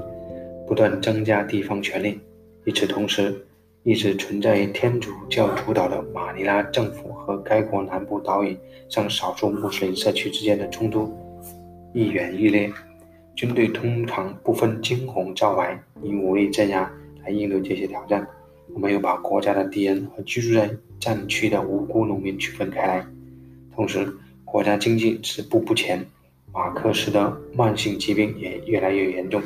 [0.67, 2.19] 不断增加地方权力。
[2.65, 3.43] 与此同时，
[3.81, 8.55] 一直存在于天主教主导的马尼拉政府和该国南部岛屿
[8.89, 11.11] 上少数穆斯林社区之间的冲突
[11.93, 12.71] 愈演愈烈。
[13.35, 16.87] 军队通常不分惊红皂白，以武力镇压
[17.23, 18.27] 来应对这些挑战。
[18.75, 20.69] 我们又把国家的敌人和居住在
[20.99, 23.03] 战区的无辜农民区分开来。
[23.73, 24.07] 同时，
[24.45, 26.05] 国家经济止步不前。
[26.53, 29.41] 马克思的慢性疾病也越来越严重。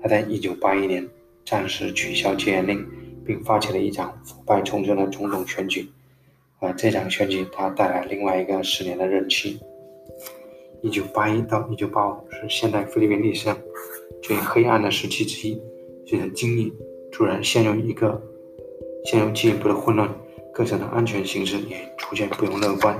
[0.00, 1.08] 他在1981年
[1.44, 2.84] 暂时取消戒严令，
[3.24, 5.88] 并发起了一场腐败重生的总统选举。
[6.58, 9.58] 而这场选举，他带来另外一个十年的任期。
[10.82, 13.56] 1981到1985是现代菲律宾历史上
[14.20, 15.60] 最黑暗的时期之一。
[16.04, 16.72] 随着经济
[17.12, 18.20] 突然陷入一个
[19.04, 20.12] 陷入进一步的混乱，
[20.52, 22.96] 各省的安全形势也逐渐不容乐观。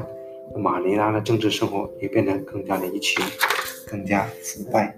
[0.57, 3.23] 马尼拉的政治生活也变得更加离奇，
[3.87, 4.97] 更加腐败。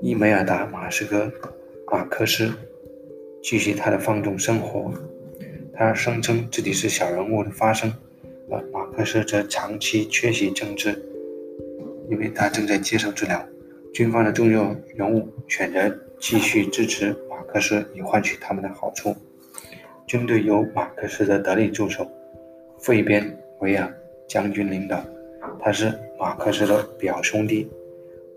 [0.00, 1.30] 伊梅尔达·马斯科
[1.90, 2.52] 马克思
[3.42, 4.92] 继续他的放纵生活，
[5.72, 7.92] 他声称自己是小人物的发声，
[8.50, 10.90] 而马克思则长期缺席政治，
[12.08, 13.44] 因为他正在接受治疗。
[13.92, 19.14] 军方的重要人物选择继续支持马克思，以换取他们的好处。
[20.06, 22.06] 军队由马克思的得力助手
[22.78, 23.92] 费边维尔。
[24.26, 25.04] 将军领导，
[25.60, 27.68] 他是马克思的表兄弟。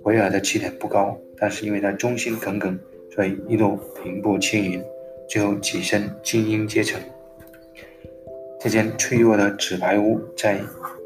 [0.03, 2.79] 维尔的起点不高，但是因为他忠心耿耿，
[3.13, 4.81] 所以一路平步青云，
[5.27, 6.99] 最后跻身精英阶层。
[8.59, 10.59] 这间脆弱的纸牌屋在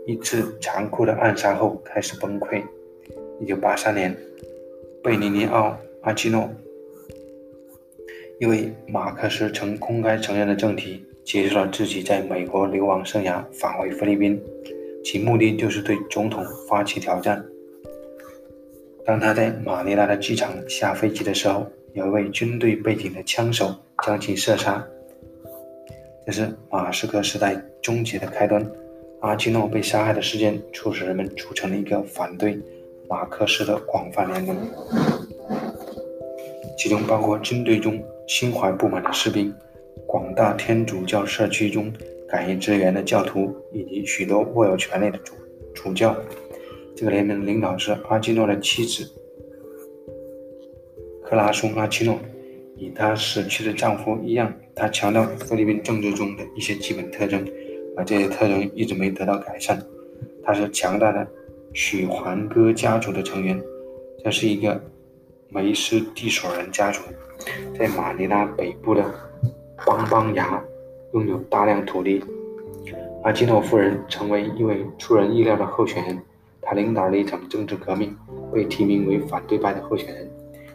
[0.06, 2.62] 一次残酷的暗杀后开始崩溃。
[3.41, 4.17] 1983年，
[5.04, 5.70] 贝尼尼奥·
[6.02, 6.50] 阿基诺，
[8.39, 11.03] 一位马克思曾公开承认的政敌。
[11.24, 14.41] 结束了自己在美国流亡生涯，返回菲律宾，
[15.03, 17.43] 其目的就是对总统发起挑战。
[19.05, 24.86] 当他在马尼拉的机场下飞机的时候，有一位军队背景的枪手将其射杀。
[26.26, 28.65] 这是马斯克时代终结的开端。
[29.22, 32.59] 阿基诺被杀害的事件促使人们组成了一个反对
[33.07, 34.55] 马克思的广泛联盟，
[36.78, 39.53] 其中包括军队中心怀不满的士兵。
[40.08, 41.92] 广大天主教社区中
[42.28, 45.34] 感应支援的教徒，以及许多握有权力的主
[45.74, 46.16] 主教，
[46.96, 49.10] 这个联盟的领导是阿基诺的妻子
[51.24, 52.20] 克拉松·阿基诺。
[52.78, 57.46] 与她死去的丈夫一样，她强调菲律宾政治中的一些基本特征，
[57.96, 59.80] 而这些特征一直没得到改善。
[60.44, 61.28] 她是强大的
[61.74, 63.62] 许环哥家族的成员，
[64.24, 64.82] 这是一个
[65.50, 67.02] 梅斯蒂索人家族，
[67.78, 69.06] 在马尼拉北部的
[69.86, 70.62] 邦邦牙
[71.14, 72.24] 拥有大量土地。
[73.24, 76.20] 阿基诺夫人成为一位出人意料的候选人，
[76.62, 78.16] 他领导了一场政治革命，
[78.54, 80.30] 被提名为反对派的候选人，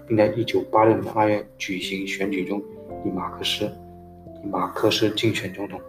[0.06, 2.62] 并在1986年2月举行选举中
[3.04, 3.64] 以马克思
[4.44, 5.80] 以马克思竞选总统。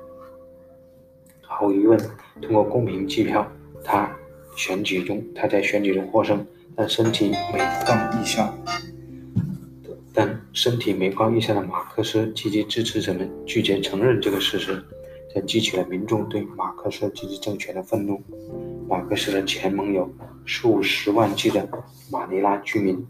[1.41, 1.99] 毫无疑问，
[2.41, 3.45] 通过公平计票，
[3.83, 4.09] 他
[4.55, 6.45] 选举中他在选举中获胜，
[6.75, 8.51] 但身体每况愈下。
[10.17, 14.83] 但身体每况愈下的马克思积极支持者们拒绝承认这个事实。
[15.31, 18.19] 这激起了民众对马克思及其政权的愤怒。
[18.89, 20.09] 马克思的前盟友
[20.43, 21.69] 数十万计的
[22.11, 23.07] 马尼拉居民，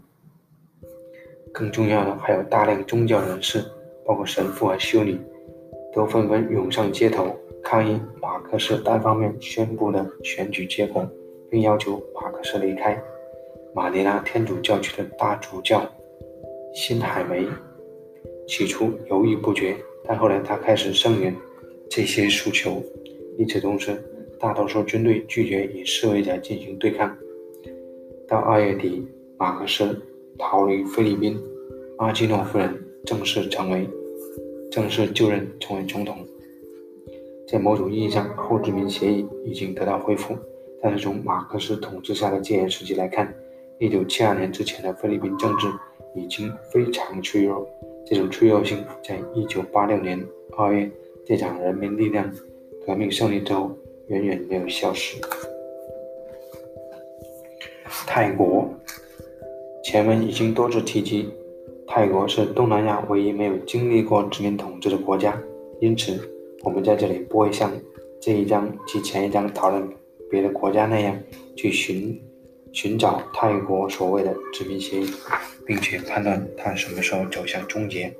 [1.50, 3.64] 更重要的还有大量宗教人士，
[4.04, 5.18] 包括神父和修女，
[5.94, 11.08] 都纷纷涌上街头抗议马克思单方面宣布的选举结果，
[11.50, 13.02] 并要求马克思离开。
[13.74, 15.90] 马尼拉天主教区的大主教
[16.74, 17.46] 辛海梅
[18.46, 21.34] 起初犹豫不决，但后来他开始声援。
[21.90, 22.82] 这些诉求。
[23.38, 23.96] 与此同时，
[24.38, 27.16] 大多数军队拒绝与示威者进行对抗。
[28.28, 29.02] 到二月底，
[29.38, 29.98] 马克思
[30.38, 31.40] 逃离菲律宾，
[31.96, 33.88] 阿基诺夫人正式成为
[34.70, 36.18] 正式就任成为总统。
[37.50, 40.36] 在某种意义上，后殖民协议已经得到恢复。
[40.82, 43.34] 但是从马克思统治下的戒严时期来看
[43.80, 45.66] ，1972年之前的菲律宾政治
[46.14, 47.68] 已经非常脆弱。
[48.06, 50.90] 这种脆弱性在1986年2月。
[51.26, 52.32] 这场人民力量
[52.86, 53.70] 革命胜利之后，
[54.06, 55.18] 远远没有消失。
[58.06, 58.66] 泰国，
[59.84, 61.28] 前文已经多次提及，
[61.86, 65.38] 泰国是东南亚唯一没有经历过殖民统治的国家，
[65.82, 66.18] 因此
[66.62, 67.70] 我们在这里不会像
[68.18, 69.86] 这一章及前一章讨论
[70.30, 71.14] 别的国家那样
[71.56, 72.18] 去寻
[72.72, 75.10] 寻找泰国所谓的殖民协议，
[75.66, 78.14] 并且判断它什么时候走向终结。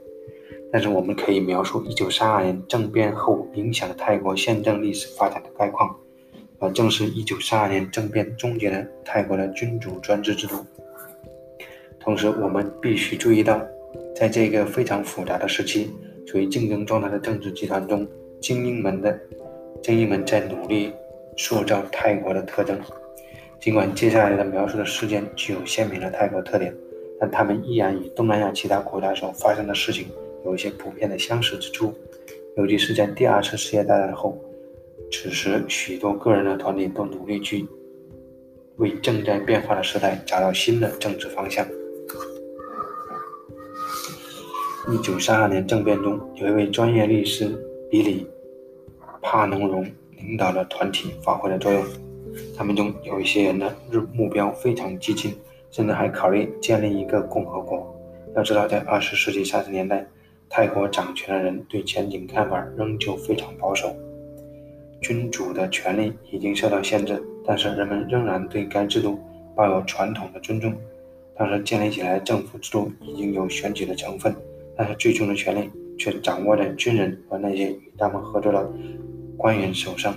[0.71, 5.97] 但是我们可以描述1932年政变后影响泰国宪政历史发展的概况，
[6.59, 10.57] 而正是1932年政变终结了泰国的君主专制制度。
[12.01, 13.61] 同时，我们必须注意到，
[14.15, 15.91] 在这个非常复杂的时期，
[16.27, 18.07] 处于竞争状态的政治集团中，
[18.41, 19.19] 精英们的
[19.83, 20.93] 精英们在努力
[21.37, 22.79] 塑造泰国的特征。
[23.61, 26.75] 尽管接下来的描述的事件具有鲜明的泰国特点，
[27.19, 30.07] 但他们依然与东南亚其他国家所发生的事情。
[30.45, 31.93] 有一些普遍的相似之处，
[32.57, 34.39] 尤其是在第二次世界大战后，
[35.11, 37.67] 此时许多个人的团体都努力去
[38.77, 41.67] 为正在变化的时代找到新的政治方向。
[44.91, 47.49] 一九三二年政变中，有一位专业律师
[47.91, 48.25] 比里·
[49.21, 49.85] 帕农荣
[50.17, 51.85] 领导的团体发挥了作用。
[52.57, 55.35] 他们中有一些人的日目标非常激进，
[55.71, 57.95] 甚至还考虑建立一个共和国。
[58.37, 60.07] 要知道，在二十世纪三十年代，
[60.49, 63.95] 泰国掌权的人对前景看法仍旧非常保守，
[65.01, 69.19] 君主的权力已经受到限制，但是人们仍然对该制度
[69.57, 70.75] 抱有传统的尊重。
[71.37, 74.35] 当时建立起来的政府制度已经有选举的成分，
[74.77, 78.73] 但是最终的权力却掌握在军人和那些与他们合作的
[79.37, 80.15] 官员手上。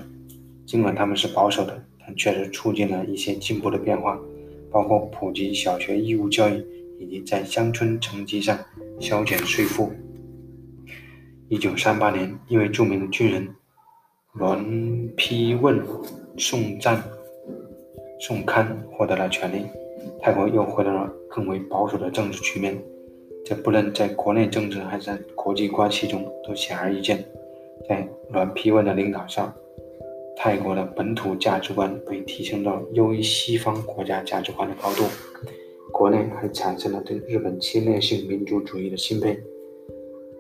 [0.66, 4.20] 尽管他们是保守的，但确实促进了一些进步的变化，
[4.72, 6.64] 包括普及小学义务教育
[7.00, 8.58] 以及在乡村层级上
[9.00, 9.92] 削减税负。
[11.50, 13.48] 一九三八年，一位著名的军人
[14.34, 15.84] 栾丕问
[16.38, 17.04] 送赞
[18.20, 19.66] 宋堪获得了权力，
[20.22, 22.82] 泰国又回到了更为保守的政治局面。
[23.44, 27.26] 这不论在国内政治还是在国际关系中都显而易见。
[27.90, 29.54] 在栾丕问的领导下，
[30.36, 35.04] 泰国的本土价值观被提升到优于西方国家价值观的高度，
[35.92, 39.40] 国内还产生了对日本侵略性民族主义的钦佩。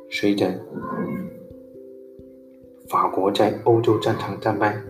[0.10, 0.54] 随着
[2.89, 4.82] 法国在欧洲战场战败，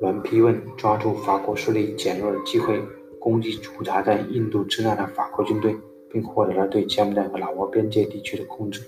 [0.00, 2.80] 栾丕问抓住法国势力减弱的机会，
[3.18, 5.74] 攻击驻扎在印度支那的法国军队，
[6.12, 8.82] 并获得了对柬埔寨和老挝边界地区的控制，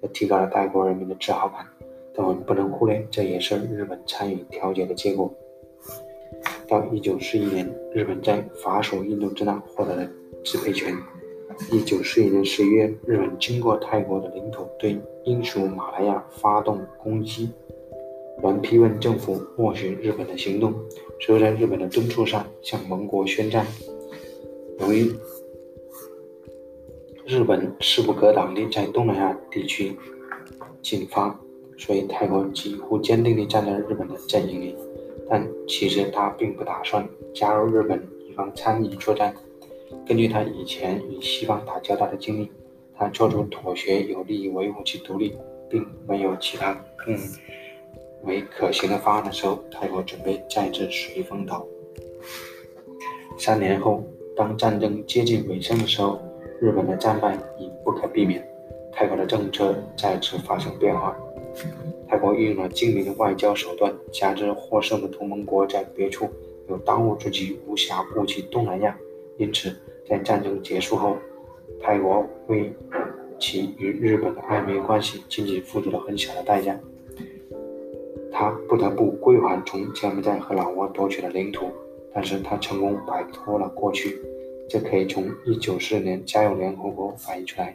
[0.00, 1.66] 这提高了泰国人民的自豪感。
[2.14, 5.32] 但我们不能忽略，这也是日本参与调解的结果。
[6.68, 10.08] 到1941年，日本在法属印度支那获得了
[10.42, 10.96] 支配权。
[11.70, 17.50] 一九四一年十一月，日本经过泰国的领土对英属马来亚发动攻击。
[18.42, 20.74] 栾丕问政府默许日本的行动，
[21.20, 23.64] 随后在日本的敦促下向盟国宣战。
[24.80, 25.12] 由于
[27.24, 29.96] 日本势不可挡地在东南亚地区
[30.82, 31.40] 进发，
[31.76, 34.76] 所以泰国几乎坚定地站在日本的阵营里。
[35.28, 39.34] 但其实他并不打算加入日本以方参与作战。
[40.06, 42.50] 根据他以前与西方打交道的经历，
[42.94, 45.34] 他做出妥协有利于维护其独立，
[45.70, 47.16] 并没有其他更
[48.24, 51.66] 为可行的方案的时候，泰国准备再次随风倒。
[53.38, 54.04] 三年后，
[54.36, 56.20] 当战争接近尾声的时候，
[56.60, 58.46] 日本的战败已不可避免，
[58.92, 61.16] 泰国的政策再次发生变化。
[62.08, 66.28] 泰国运用了精明的外交手段，加之获胜的同盟国在别处
[66.68, 68.96] 有当务之急，无暇顾及东南亚，
[69.38, 69.74] 因此
[70.08, 71.16] 在战争结束后，
[71.80, 72.72] 泰国为
[73.38, 76.78] 其与日本的暧昧关系仅仅付出了很小的代价。
[78.32, 81.66] 他不得不归还从柬埔寨和老挝夺取的领土，
[82.12, 84.20] 但是他成功摆脱了过去，
[84.68, 87.74] 这可以从1946年加入联合国反映出来。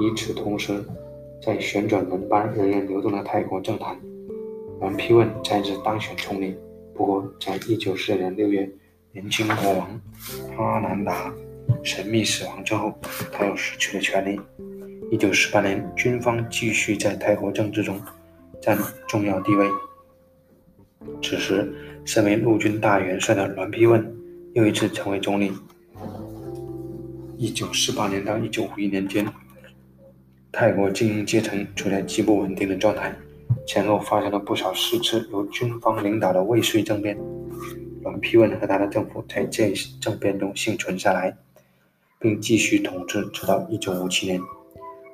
[0.00, 0.84] 与此同时，
[1.42, 3.98] 在旋转轮班人员流动的泰国政坛，
[4.80, 6.56] 阮丕问再次当选总理。
[6.94, 8.70] 不过，在1946年6月，
[9.12, 10.00] 年轻国王
[10.56, 11.34] 阿南达
[11.82, 12.94] 神秘死亡之后，
[13.32, 14.40] 他又失去了权力。
[15.10, 18.00] 1948年，军方继续在泰国政治中
[18.62, 19.68] 占重要地位。
[21.22, 21.74] 此时，
[22.04, 24.16] 身为陆军大元帅的阮丕问
[24.54, 25.52] 又一次成为总理。
[27.38, 29.26] 1948年到1951年间。
[30.56, 33.12] 泰国精英阶层处在极不稳定的状态，
[33.66, 37.18] 前后发生了不少四次由军方领导的未遂政变。
[38.04, 41.36] 阮丕问和他的政府在这政变中幸存下来，
[42.20, 44.40] 并继续统治直到1957年。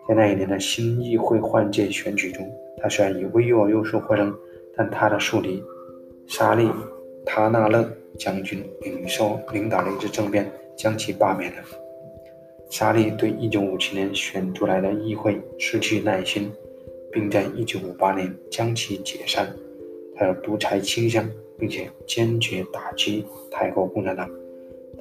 [0.07, 2.47] 在那一年的新议会换届选举中，
[2.82, 4.36] 他虽然以微弱优势获胜，
[4.76, 5.62] 但他的宿敌
[6.26, 6.66] 沙利·
[7.24, 11.62] 塔纳勒将军领受领导了一次政变，将其罢免了。
[12.70, 16.50] 沙利对1957年选出来的议会失去耐心，
[17.12, 19.52] 并在1958年将其解散。
[20.16, 24.30] 他有独裁倾向，并且坚决打击泰国共产党。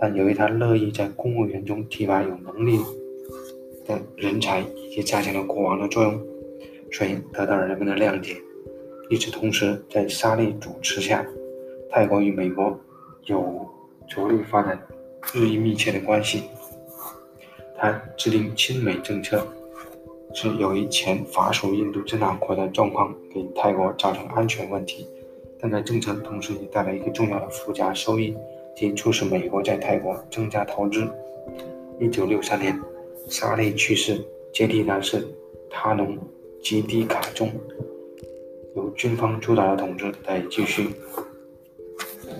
[0.01, 2.79] 但由于他乐意在公务员中提拔有能力
[3.85, 6.19] 的人才，以及加强了国王的作用，
[6.91, 8.35] 所以得到了人们的谅解。
[9.09, 11.23] 与此同时，在沙利主持下，
[11.91, 12.79] 泰国与美国
[13.25, 13.67] 有
[14.07, 14.79] 着力发展
[15.33, 16.43] 日益密切的关系。
[17.81, 19.47] 他制定亲美政策，
[20.33, 25.07] 是由于前法属印度支那国的状况给泰国造成安全问题，
[25.57, 28.35] 但在政策同时也带来一个重要的附加收益，
[28.75, 31.07] 即促使美国在泰国增加投资。
[32.01, 32.77] 一九六三年，
[33.29, 34.19] 沙利去世，
[34.53, 35.25] 接替他是
[35.69, 36.17] 他农
[36.61, 37.49] 吉迪卡中，
[38.75, 40.89] 由军方主导的统治得以继续。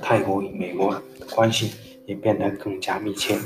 [0.02, 1.02] 泰国与美国
[1.34, 1.72] 关系
[2.06, 3.38] 也变得更加密切。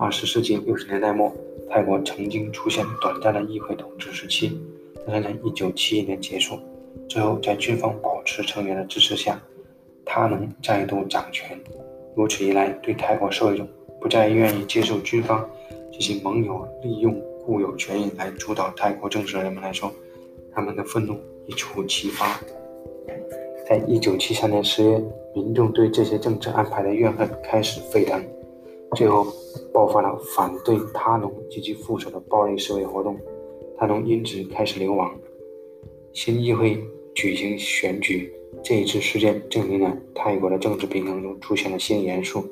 [0.00, 1.30] 二十世纪六十年代末，
[1.68, 4.58] 泰国曾经出现短暂的议会统治时期，
[5.06, 6.58] 但是在一九七一年结束。
[7.06, 9.38] 最后，在军方保持成员的支持下，
[10.02, 11.60] 他能再度掌权。
[12.16, 13.68] 如此一来，对泰国社会中
[14.00, 15.46] 不再愿意接受军方
[15.92, 19.92] 这些盟友利用固有权益来主导泰国政治的人们来说，
[20.50, 21.14] 他们的愤怒
[21.46, 22.40] 一触即发。
[23.68, 24.98] 在一九七三年十月，
[25.34, 28.18] 民众对这些政治安排的怨恨开始沸腾。
[28.96, 29.26] 最后
[29.72, 33.16] 爆发了反对他农及其副手的暴力示威活动，
[33.78, 35.10] 他农因此开始流亡。
[36.12, 36.82] 新议会
[37.14, 38.32] 举行选举，
[38.64, 42.44] 这一次事件证明了泰国的政治平衡中出现了新元素：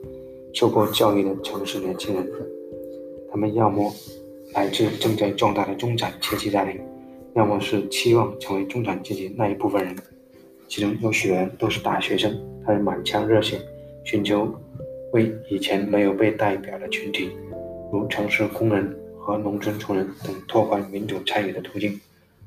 [0.54, 2.32] 受过教育的城市年轻人，
[3.30, 3.92] 他们要么
[4.54, 6.80] 来自正在壮大的中产阶级家庭，
[7.34, 9.96] 要么是期望成为中产阶级那一部分人，
[10.68, 12.32] 其中有许多人都是大学生，
[12.64, 13.60] 他们满腔热血，
[14.04, 14.48] 寻求。
[15.12, 17.30] 为以前没有被代表的群体，
[17.92, 21.98] 如城市工人和农村穷人等拓宽民主参与的途径，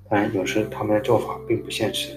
[0.10, 2.16] 当然有时他们的做法并不现实。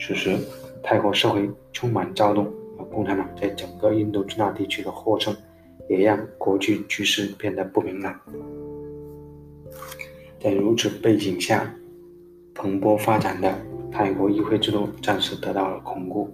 [0.00, 0.36] 此时，
[0.82, 2.46] 泰国社会充满躁动，
[2.78, 5.34] 而共产党在整个印度支那地区的获胜，
[5.88, 8.18] 也让国际局势变得不明朗。
[10.40, 11.74] 在如此背景下，
[12.54, 13.52] 蓬勃发展的
[13.90, 16.32] 泰国议会制度暂时得到了巩固。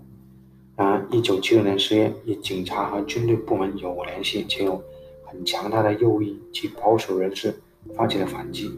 [0.74, 4.82] 然而，一九七六年十月，与警察和军队部门有联系且有
[5.24, 7.54] 很强大的右翼及保守人士
[7.94, 8.70] 发起了反击。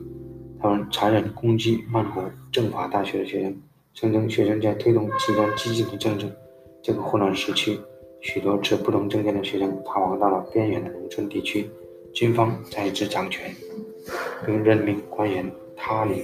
[0.61, 2.21] 他们残忍攻击曼谷
[2.51, 6.27] 政法大学的学生，声称学生在推动极端激进的政治。
[6.83, 7.79] 这个混乱时期，
[8.21, 11.71] 许多持不同政见的学生逃亡到了边远的农村地区，
[12.13, 13.55] 军方再次掌权，
[14.45, 16.23] 并任命官员他领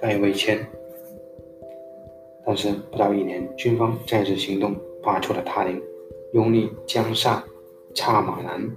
[0.00, 0.66] 盖维谦。
[2.46, 5.82] 但是不到一年，军方再次行动，罢黜了他领，
[6.32, 7.40] 拥立江萨·
[7.92, 8.70] 刹马南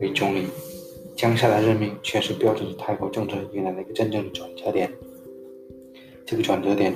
[0.00, 0.46] 为总理。
[1.14, 4.90] 江夏的任命确实标志着泰国政治迎来了一个真正的转折点。
[6.26, 6.92] 这个转折点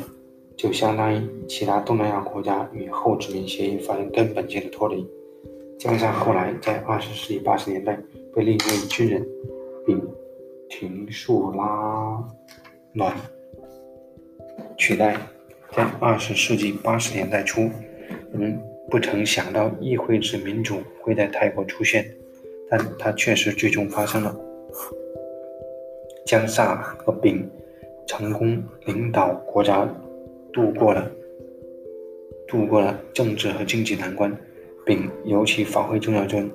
[0.57, 5.07] 就相当于其他东南亚国家与后殖民协议发生根本性的脱离。
[5.79, 7.97] 江夏后来在二十世纪八十年代
[8.35, 9.25] 被另一位军人
[9.87, 10.03] 并
[10.69, 12.25] 廷树拉
[12.93, 13.14] 暖
[14.77, 15.16] 取代。
[15.79, 17.70] 在二十世纪八十年代初，
[18.33, 18.61] 人们
[18.91, 22.05] 不曾想到议会制民主会在泰国出现，
[22.68, 24.37] 但它确实最终发生了。
[26.26, 27.49] 江萨和丙
[28.09, 29.89] 成功领导国家
[30.53, 31.09] 度过了
[32.49, 34.37] 度过了政治和经济难关。
[34.85, 36.51] 丙尤其发挥重要作用，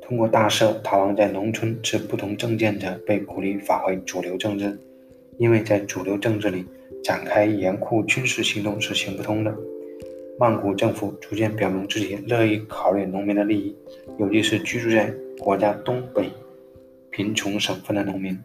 [0.00, 4.78] 通过大赦逃亡在农村持不同政见者被鼓励发挥主流政治，
[5.36, 6.64] 因为在主流政治里。
[7.02, 9.54] 展开严酷军事行动是行不通的。
[10.38, 13.76] 曼谷政府逐渐表明自己乐意考虑农民的利益，
[14.18, 16.30] 尤其是居住在国家东北
[17.10, 18.36] 贫穷省份的农民。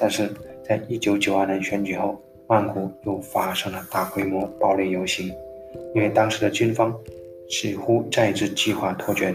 [0.00, 0.30] 但是
[0.64, 5.32] 在1992年选举后，曼谷又发生了大规模暴力游行，
[5.94, 6.96] 因为当时的军方
[7.50, 9.34] 似乎再次计划脱权。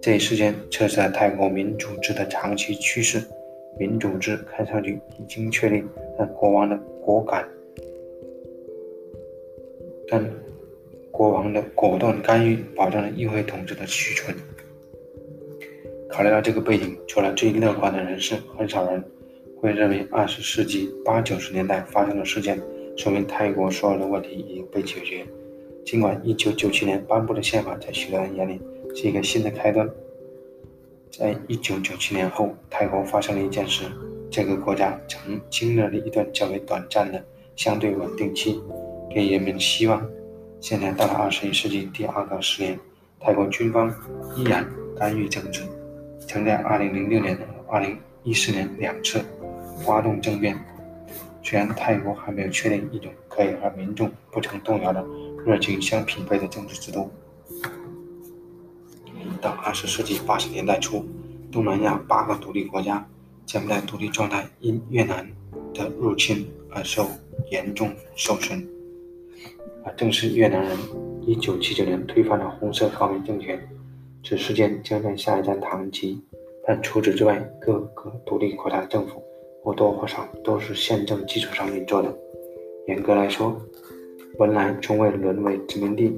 [0.00, 3.22] 这一事件测试了泰国民主制的长期趋势。
[3.78, 5.82] 民主制看上去已经确立，
[6.18, 7.48] 但国王的果敢。
[10.12, 10.22] 但
[11.10, 14.36] 国王的果断干预保障了议会统治的续存。
[16.10, 19.02] 考虑到这个背景，除了最乐观的人士，很少人
[19.58, 22.60] 会认为二十世纪八九十年代发生的事件
[22.94, 25.24] 说明泰国所有的问题已经被解决。
[25.82, 28.60] 尽管一九九七年颁布的宪法在许多人眼里
[28.94, 29.88] 是一个新的开端，
[31.10, 33.86] 在一九九七年后，泰国发生了一件事：
[34.30, 37.24] 这个国家曾经历了一段较为短暂的
[37.56, 38.60] 相对稳定期。
[39.12, 40.02] 给人们希望。
[40.60, 42.78] 现在到了二十一世纪第二个十年，
[43.18, 43.92] 泰国军方
[44.36, 44.64] 依然
[44.96, 45.62] 干预政治，
[46.20, 49.20] 曾在二零零六年和、二零一四年两次
[49.84, 50.56] 发动政变。
[51.42, 55.04] 虽然泰国还没有确定一种可以和民众不曾动摇的
[55.44, 57.10] 热情相匹配的政治制度，
[59.40, 61.04] 到二十世纪八十年代初，
[61.50, 63.04] 东南亚八个独立国家
[63.44, 65.28] 将在独立状态因越南
[65.74, 67.10] 的入侵而受
[67.50, 68.64] 严重受损。
[69.84, 70.76] 而正是越南人
[71.26, 73.60] 1979年推翻了红色高棉政权，
[74.24, 76.20] 此事件将在下一站谈及。
[76.64, 79.22] 但除此之外，各个独立国家的政府
[79.62, 82.14] 或多或少都是宪政基础上运作的。
[82.86, 83.60] 严格来说，
[84.38, 86.16] 文莱从未沦为殖民地。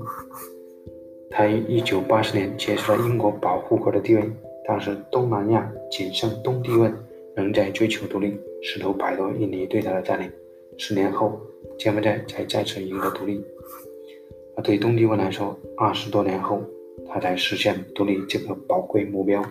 [1.30, 4.22] 它于1980年结束了英国保护国的地位。
[4.66, 6.94] 当时，东南亚仅剩东帝汶
[7.34, 10.30] 仍在追求独立，试图摆脱印尼对它的占领。
[10.78, 11.40] 十年后，
[11.78, 13.44] 柬埔寨才再次赢得独立。
[14.56, 16.62] 而对东帝汶来说，二十多年后，
[17.08, 19.44] 他才实现独立这个宝贵目标。